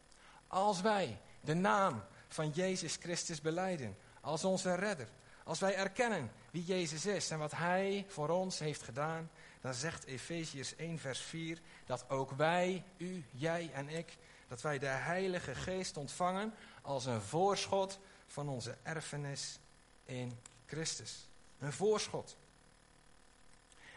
Als 0.46 0.80
wij 0.80 1.20
de 1.40 1.54
naam 1.54 2.04
van 2.28 2.50
Jezus 2.50 2.96
Christus 2.96 3.40
beleiden 3.40 3.96
als 4.26 4.44
onze 4.44 4.74
redder, 4.74 5.08
als 5.44 5.60
wij 5.60 5.74
erkennen 5.74 6.30
wie 6.50 6.64
Jezus 6.64 7.06
is 7.06 7.30
en 7.30 7.38
wat 7.38 7.52
Hij 7.52 8.04
voor 8.08 8.28
ons 8.28 8.58
heeft 8.58 8.82
gedaan, 8.82 9.30
dan 9.60 9.74
zegt 9.74 10.04
Efeziërs 10.04 10.76
1 10.76 10.98
vers 10.98 11.20
4 11.20 11.58
dat 11.86 12.04
ook 12.10 12.30
wij, 12.30 12.84
u, 12.96 13.24
jij 13.30 13.70
en 13.72 13.88
ik, 13.88 14.16
dat 14.48 14.62
wij 14.62 14.78
de 14.78 14.86
Heilige 14.86 15.54
Geest 15.54 15.96
ontvangen 15.96 16.54
als 16.82 17.06
een 17.06 17.20
voorschot 17.20 17.98
van 18.26 18.48
onze 18.48 18.76
erfenis 18.82 19.58
in 20.04 20.38
Christus. 20.66 21.28
Een 21.58 21.72
voorschot. 21.72 22.36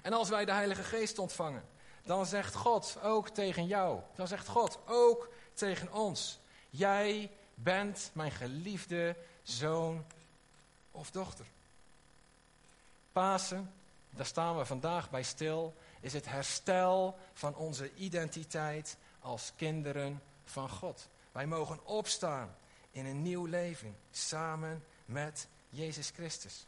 En 0.02 0.14
als 0.14 0.30
wij 0.30 0.46
de 0.46 0.52
Heilige 0.52 0.84
Geest 0.84 1.20
ontvangen, 1.20 1.64
dan 2.04 2.26
zegt 2.26 2.56
God 2.56 2.98
ook 3.04 3.30
tegen 3.30 3.66
jou, 3.66 4.00
dan 4.16 4.28
zegt 4.28 4.48
God 4.48 4.80
ook 4.86 5.30
tegen 5.54 5.94
ons, 5.94 6.40
jij 6.70 7.32
bent 7.54 8.12
mijn 8.14 8.32
geliefde 8.32 9.16
zoon 9.44 10.06
of 10.92 11.12
dochter. 11.12 11.46
Pasen, 13.12 13.74
daar 14.10 14.26
staan 14.26 14.58
we 14.58 14.66
vandaag 14.66 15.10
bij 15.10 15.24
stil, 15.24 15.76
is 16.00 16.14
het 16.14 16.26
herstel 16.26 17.18
van 17.34 17.56
onze 17.56 17.94
identiteit 17.96 18.98
als 19.20 19.52
kinderen 19.56 20.22
van 20.44 20.70
God. 20.70 21.08
Wij 21.32 21.48
mogen 21.48 21.86
opstaan 21.86 22.56
in 22.92 23.06
een 23.06 23.22
nieuw 23.22 23.46
leven 23.46 23.98
samen 24.12 24.84
met 25.06 25.48
Jezus 25.70 26.10
Christus. 26.10 26.66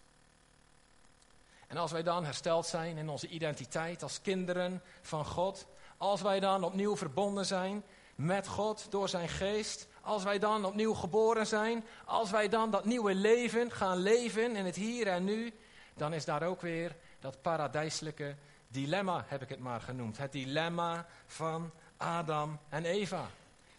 En 1.67 1.77
als 1.77 1.91
wij 1.91 2.03
dan 2.03 2.25
hersteld 2.25 2.65
zijn 2.65 2.97
in 2.97 3.09
onze 3.09 3.27
identiteit 3.27 4.03
als 4.03 4.21
kinderen 4.21 4.81
van 5.01 5.25
God, 5.25 5.65
als 5.97 6.21
wij 6.21 6.39
dan 6.39 6.63
opnieuw 6.63 6.97
verbonden 6.97 7.45
zijn 7.45 7.83
met 8.15 8.47
God 8.47 8.87
door 8.89 9.09
zijn 9.09 9.29
geest, 9.29 9.87
als 10.01 10.23
wij 10.23 10.39
dan 10.39 10.65
opnieuw 10.65 10.93
geboren 10.93 11.47
zijn, 11.47 11.85
als 12.05 12.31
wij 12.31 12.49
dan 12.49 12.71
dat 12.71 12.85
nieuwe 12.85 13.13
leven 13.13 13.71
gaan 13.71 13.97
leven 13.97 14.55
in 14.55 14.65
het 14.65 14.75
hier 14.75 15.07
en 15.07 15.23
nu, 15.23 15.53
dan 15.93 16.13
is 16.13 16.25
daar 16.25 16.43
ook 16.43 16.61
weer 16.61 16.95
dat 17.19 17.41
paradijselijke 17.41 18.35
dilemma, 18.67 19.25
heb 19.27 19.41
ik 19.41 19.49
het 19.49 19.59
maar 19.59 19.81
genoemd. 19.81 20.17
Het 20.17 20.31
dilemma 20.31 21.05
van 21.25 21.71
Adam 21.97 22.59
en 22.69 22.85
Eva. 22.85 23.27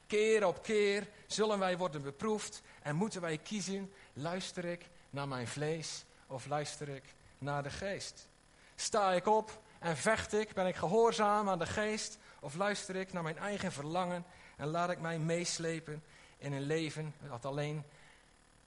Keer 0.06 0.46
op 0.46 0.62
keer 0.62 1.08
zullen 1.26 1.58
wij 1.58 1.76
worden 1.78 2.02
beproefd 2.02 2.62
en 2.82 2.96
moeten 2.96 3.20
wij 3.20 3.38
kiezen, 3.38 3.92
luister 4.12 4.64
ik 4.64 4.88
naar 5.11 5.28
mijn 5.28 5.48
vlees 5.48 6.04
of 6.26 6.46
luister 6.46 6.88
ik 6.88 7.14
naar 7.38 7.62
de 7.62 7.70
geest? 7.70 8.28
Sta 8.74 9.12
ik 9.12 9.26
op 9.26 9.61
en 9.78 9.96
vecht 9.96 10.32
ik, 10.32 10.52
ben 10.54 10.66
ik 10.66 10.76
gehoorzaam 10.76 11.48
aan 11.48 11.58
de 11.58 11.66
geest 11.66 12.18
of 12.40 12.54
luister 12.54 12.96
ik 12.96 13.12
naar 13.12 13.22
mijn 13.22 13.38
eigen 13.38 13.72
verlangen 13.72 14.24
en 14.62 14.68
laat 14.68 14.90
ik 14.90 15.01
mij 15.01 15.18
meeslepen 15.18 16.03
in 16.38 16.53
een 16.53 16.62
leven 16.62 17.14
dat 17.29 17.44
alleen 17.44 17.85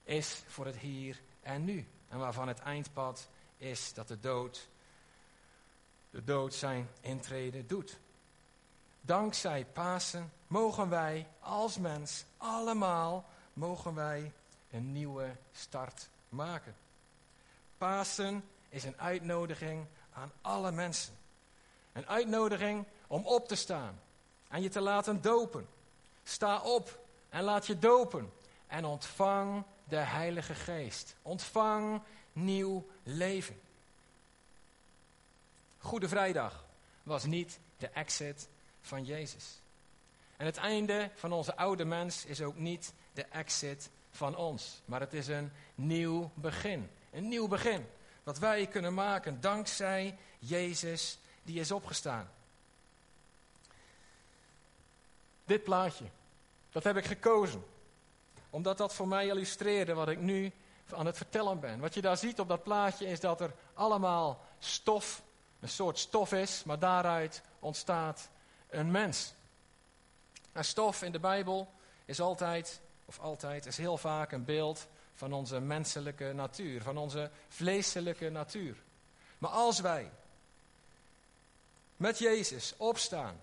is 0.04 0.44
voor 0.48 0.66
het 0.66 0.78
hier 0.78 1.22
en 1.42 1.64
nu. 1.64 1.88
En 2.10 2.20
waarvan 2.20 2.48
het 2.48 2.60
eindpad 2.60 3.30
is 3.58 3.94
dat 3.94 4.08
de 4.08 4.20
dood, 4.20 4.70
de 6.10 6.24
dood 6.24 6.54
zijn 6.54 6.90
intrede 7.02 7.66
doet. 7.66 7.98
Dankzij 9.02 9.66
Pasen 9.66 10.32
mogen 10.48 10.90
wij 10.90 11.28
als 11.40 11.78
mens 11.78 12.26
allemaal 12.38 13.26
mogen 13.54 13.94
wij 13.94 14.32
een 14.72 14.92
nieuwe 14.92 15.36
start 15.52 16.10
maken. 16.30 16.76
Pasen 17.78 18.44
is 18.70 18.84
een 18.84 19.00
uitnodiging 19.00 19.86
aan 20.14 20.32
alle 20.42 20.72
mensen. 20.72 21.14
Een 21.94 22.08
uitnodiging 22.08 22.86
om 23.08 23.26
op 23.26 23.48
te 23.48 23.56
staan 23.56 24.00
en 24.48 24.62
je 24.62 24.70
te 24.70 24.82
laten 24.82 25.22
dopen. 25.22 25.74
Sta 26.28 26.62
op 26.62 27.00
en 27.30 27.44
laat 27.44 27.68
je 27.68 27.80
dopen 27.80 28.32
en 28.68 28.86
ontvang 28.86 29.64
de 29.84 29.96
Heilige 29.96 30.56
Geest. 30.56 31.16
Ontvang 31.22 32.02
nieuw 32.34 32.88
leven. 33.04 33.60
Goede 35.78 36.08
Vrijdag 36.08 36.66
was 37.04 37.26
niet 37.26 37.60
de 37.78 37.88
exit 37.88 38.48
van 38.82 39.04
Jezus. 39.04 39.60
En 40.38 40.46
het 40.46 40.58
einde 40.58 41.12
van 41.16 41.32
onze 41.32 41.56
oude 41.56 41.86
mens 41.86 42.26
is 42.26 42.42
ook 42.42 42.58
niet 42.58 42.94
de 43.14 43.24
exit 43.24 43.90
van 44.12 44.36
ons, 44.36 44.82
maar 44.86 45.00
het 45.00 45.14
is 45.14 45.28
een 45.28 45.52
nieuw 45.76 46.32
begin. 46.34 46.90
Een 47.12 47.28
nieuw 47.28 47.48
begin 47.48 47.86
dat 48.24 48.40
wij 48.40 48.68
kunnen 48.68 48.94
maken 48.94 49.42
dankzij 49.42 50.18
Jezus 50.40 51.20
die 51.44 51.60
is 51.60 51.72
opgestaan. 51.72 52.30
Dit 55.46 55.64
plaatje, 55.64 56.06
dat 56.72 56.84
heb 56.84 56.98
ik 56.98 57.06
gekozen. 57.06 57.66
Omdat 58.50 58.78
dat 58.78 58.94
voor 58.94 59.08
mij 59.08 59.28
illustreerde 59.28 59.94
wat 59.94 60.10
ik 60.10 60.20
nu 60.20 60.52
aan 60.90 61.06
het 61.06 61.18
vertellen 61.18 61.60
ben. 61.60 61.80
Wat 61.80 61.94
je 61.94 62.02
daar 62.02 62.18
ziet 62.18 62.40
op 62.40 62.48
dat 62.48 62.64
plaatje 62.64 63.06
is 63.06 63.20
dat 63.20 63.42
er 63.42 63.54
allemaal 63.74 64.46
stof, 64.60 65.22
een 65.60 65.70
soort 65.70 66.00
stof 66.00 66.32
is, 66.32 66.64
maar 66.64 66.80
daaruit 66.80 67.42
ontstaat 67.60 68.30
een 68.70 68.92
mens. 68.92 69.34
En 70.52 70.66
stof 70.66 71.02
in 71.02 71.12
de 71.12 71.20
Bijbel 71.20 71.74
is 72.06 72.20
altijd, 72.20 72.82
of 73.06 73.20
altijd, 73.20 73.66
is 73.66 73.78
heel 73.78 73.98
vaak 73.98 74.32
een 74.32 74.46
beeld 74.46 74.88
van 75.14 75.34
onze 75.34 75.60
menselijke 75.60 76.34
natuur, 76.34 76.82
van 76.82 76.98
onze 76.98 77.32
vleeselijke 77.48 78.30
natuur. 78.30 78.76
Maar 79.38 79.52
als 79.52 79.80
wij 79.80 80.12
met 81.98 82.20
Jezus 82.20 82.74
opstaan 82.78 83.42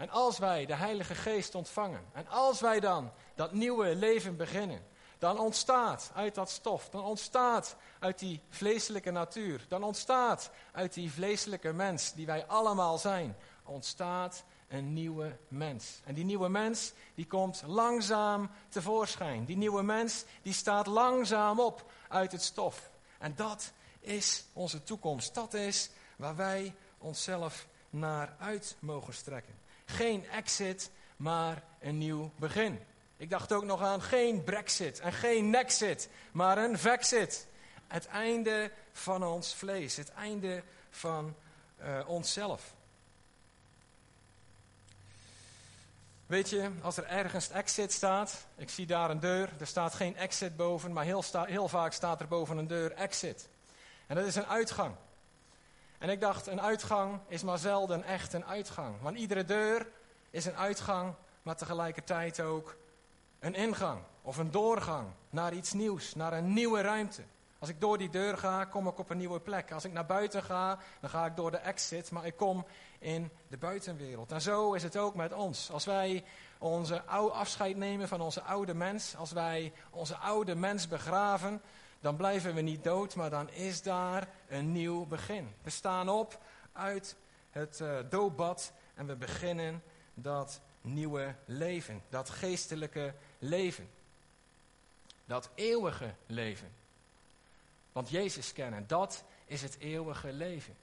en 0.00 0.10
als 0.10 0.38
wij 0.38 0.66
de 0.66 0.74
Heilige 0.74 1.14
Geest 1.14 1.54
ontvangen 1.54 2.04
en 2.12 2.28
als 2.28 2.60
wij 2.60 2.80
dan 2.80 3.10
dat 3.34 3.52
nieuwe 3.52 3.94
leven 3.94 4.36
beginnen, 4.36 4.82
dan 5.18 5.38
ontstaat 5.38 6.10
uit 6.14 6.34
dat 6.34 6.50
stof, 6.50 6.88
dan 6.88 7.04
ontstaat 7.04 7.76
uit 7.98 8.18
die 8.18 8.40
vleeselijke 8.48 9.10
natuur, 9.10 9.64
dan 9.68 9.82
ontstaat 9.82 10.50
uit 10.72 10.94
die 10.94 11.12
vleeselijke 11.12 11.72
mens 11.72 12.12
die 12.12 12.26
wij 12.26 12.46
allemaal 12.46 12.98
zijn, 12.98 13.36
ontstaat 13.64 14.44
een 14.68 14.92
nieuwe 14.92 15.36
mens. 15.48 16.00
En 16.04 16.14
die 16.14 16.24
nieuwe 16.24 16.48
mens, 16.48 16.92
die 17.14 17.26
komt 17.26 17.62
langzaam 17.66 18.50
tevoorschijn. 18.68 19.44
Die 19.44 19.56
nieuwe 19.56 19.82
mens, 19.82 20.24
die 20.42 20.52
staat 20.52 20.86
langzaam 20.86 21.60
op 21.60 21.90
uit 22.08 22.32
het 22.32 22.42
stof. 22.42 22.90
En 23.18 23.34
dat 23.36 23.72
is 24.00 24.44
onze 24.52 24.82
toekomst. 24.82 25.34
Dat 25.34 25.54
is 25.54 25.90
waar 26.16 26.36
wij 26.36 26.74
onszelf 26.98 27.66
naar 27.90 28.36
uit 28.38 28.76
mogen 28.78 29.14
strekken. 29.14 29.59
Geen 29.94 30.28
exit, 30.28 30.90
maar 31.16 31.62
een 31.80 31.98
nieuw 31.98 32.32
begin. 32.36 32.80
Ik 33.16 33.30
dacht 33.30 33.52
ook 33.52 33.64
nog 33.64 33.82
aan 33.82 34.02
geen 34.02 34.44
brexit 34.44 35.00
en 35.00 35.12
geen 35.12 35.50
nexit, 35.50 36.08
maar 36.32 36.58
een 36.58 36.78
vexit. 36.78 37.46
Het 37.86 38.06
einde 38.06 38.70
van 38.92 39.24
ons 39.24 39.54
vlees, 39.54 39.96
het 39.96 40.12
einde 40.12 40.62
van 40.90 41.34
uh, 41.82 42.08
onszelf. 42.08 42.74
Weet 46.26 46.50
je, 46.50 46.70
als 46.82 46.96
er 46.96 47.04
ergens 47.04 47.50
exit 47.50 47.92
staat, 47.92 48.46
ik 48.56 48.70
zie 48.70 48.86
daar 48.86 49.10
een 49.10 49.20
deur, 49.20 49.50
er 49.60 49.66
staat 49.66 49.94
geen 49.94 50.16
exit 50.16 50.56
boven, 50.56 50.92
maar 50.92 51.04
heel, 51.04 51.24
heel 51.32 51.68
vaak 51.68 51.92
staat 51.92 52.20
er 52.20 52.28
boven 52.28 52.56
een 52.56 52.66
deur 52.66 52.92
exit. 52.92 53.48
En 54.06 54.16
dat 54.16 54.26
is 54.26 54.36
een 54.36 54.46
uitgang. 54.46 54.94
En 56.00 56.08
ik 56.08 56.20
dacht, 56.20 56.46
een 56.46 56.60
uitgang 56.60 57.20
is 57.26 57.42
maar 57.42 57.58
zelden 57.58 58.04
echt 58.04 58.32
een 58.32 58.44
uitgang. 58.44 58.94
Want 59.00 59.16
iedere 59.16 59.44
deur 59.44 59.86
is 60.30 60.44
een 60.44 60.56
uitgang, 60.56 61.14
maar 61.42 61.56
tegelijkertijd 61.56 62.40
ook 62.40 62.76
een 63.38 63.54
ingang 63.54 64.00
of 64.22 64.36
een 64.36 64.50
doorgang 64.50 65.08
naar 65.30 65.52
iets 65.52 65.72
nieuws, 65.72 66.14
naar 66.14 66.32
een 66.32 66.52
nieuwe 66.52 66.80
ruimte. 66.80 67.22
Als 67.58 67.68
ik 67.68 67.80
door 67.80 67.98
die 67.98 68.10
deur 68.10 68.38
ga, 68.38 68.64
kom 68.64 68.88
ik 68.88 68.98
op 68.98 69.10
een 69.10 69.16
nieuwe 69.16 69.40
plek. 69.40 69.72
Als 69.72 69.84
ik 69.84 69.92
naar 69.92 70.06
buiten 70.06 70.42
ga, 70.42 70.78
dan 71.00 71.10
ga 71.10 71.26
ik 71.26 71.36
door 71.36 71.50
de 71.50 71.56
exit, 71.56 72.10
maar 72.10 72.26
ik 72.26 72.36
kom 72.36 72.66
in 72.98 73.30
de 73.48 73.56
buitenwereld. 73.56 74.32
En 74.32 74.40
zo 74.40 74.72
is 74.72 74.82
het 74.82 74.96
ook 74.96 75.14
met 75.14 75.32
ons. 75.32 75.70
Als 75.70 75.84
wij 75.84 76.24
onze 76.58 77.02
oude 77.04 77.34
afscheid 77.34 77.76
nemen 77.76 78.08
van 78.08 78.20
onze 78.20 78.42
oude 78.42 78.74
mens, 78.74 79.16
als 79.16 79.32
wij 79.32 79.72
onze 79.90 80.16
oude 80.16 80.54
mens 80.54 80.88
begraven, 80.88 81.62
dan 82.00 82.16
blijven 82.16 82.54
we 82.54 82.60
niet 82.60 82.84
dood, 82.84 83.14
maar 83.14 83.30
dan 83.30 83.50
is 83.50 83.82
daar 83.82 84.28
een 84.48 84.72
nieuw 84.72 85.06
begin. 85.06 85.54
We 85.62 85.70
staan 85.70 86.08
op 86.08 86.38
uit 86.72 87.16
het 87.50 87.80
uh, 87.80 88.50
en 88.94 89.06
we 89.06 89.14
beginnen 89.14 89.82
dat 90.14 90.60
nieuwe 90.80 91.34
leven, 91.44 92.02
dat 92.08 92.30
geestelijke 92.30 93.14
leven, 93.38 93.88
dat 95.24 95.50
eeuwige 95.54 96.14
leven. 96.26 96.72
Want 97.92 98.10
Jezus 98.10 98.52
kennen, 98.52 98.86
dat 98.86 99.24
is 99.46 99.62
het 99.62 99.76
eeuwige 99.78 100.32
leven. 100.32 100.74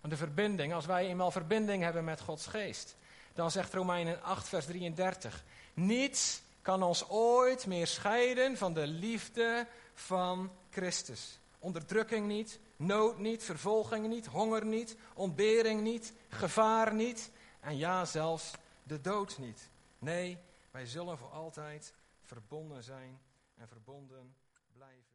De 0.00 0.16
verbinding, 0.16 0.74
als 0.74 0.86
wij 0.86 1.06
eenmaal 1.06 1.30
verbinding 1.30 1.82
hebben 1.82 2.04
met 2.04 2.20
Gods 2.20 2.46
geest, 2.46 2.96
dan 3.34 3.50
zegt 3.50 3.74
Romeinen 3.74 4.22
8, 4.22 4.48
vers 4.48 4.64
33, 4.64 5.44
niets 5.74 6.42
kan 6.62 6.82
ons 6.82 7.08
ooit 7.08 7.66
meer 7.66 7.86
scheiden 7.86 8.56
van 8.56 8.74
de 8.74 8.86
liefde 8.86 9.66
van 9.94 10.52
Christus. 10.70 11.40
Onderdrukking 11.58 12.26
niet, 12.26 12.60
nood 12.76 13.18
niet, 13.18 13.42
vervolging 13.42 14.06
niet, 14.06 14.26
honger 14.26 14.64
niet, 14.64 14.96
ontbering 15.14 15.80
niet, 15.80 16.12
gevaar 16.28 16.94
niet 16.94 17.30
en 17.60 17.76
ja, 17.76 18.04
zelfs 18.04 18.52
de 18.82 19.00
dood 19.00 19.38
niet. 19.38 19.70
Nee, 19.98 20.38
wij 20.70 20.86
zullen 20.86 21.18
voor 21.18 21.30
altijd 21.30 21.94
verbonden 22.22 22.82
zijn 22.82 23.20
en 23.54 23.68
verbonden 23.68 24.34
blijven. 24.72 25.11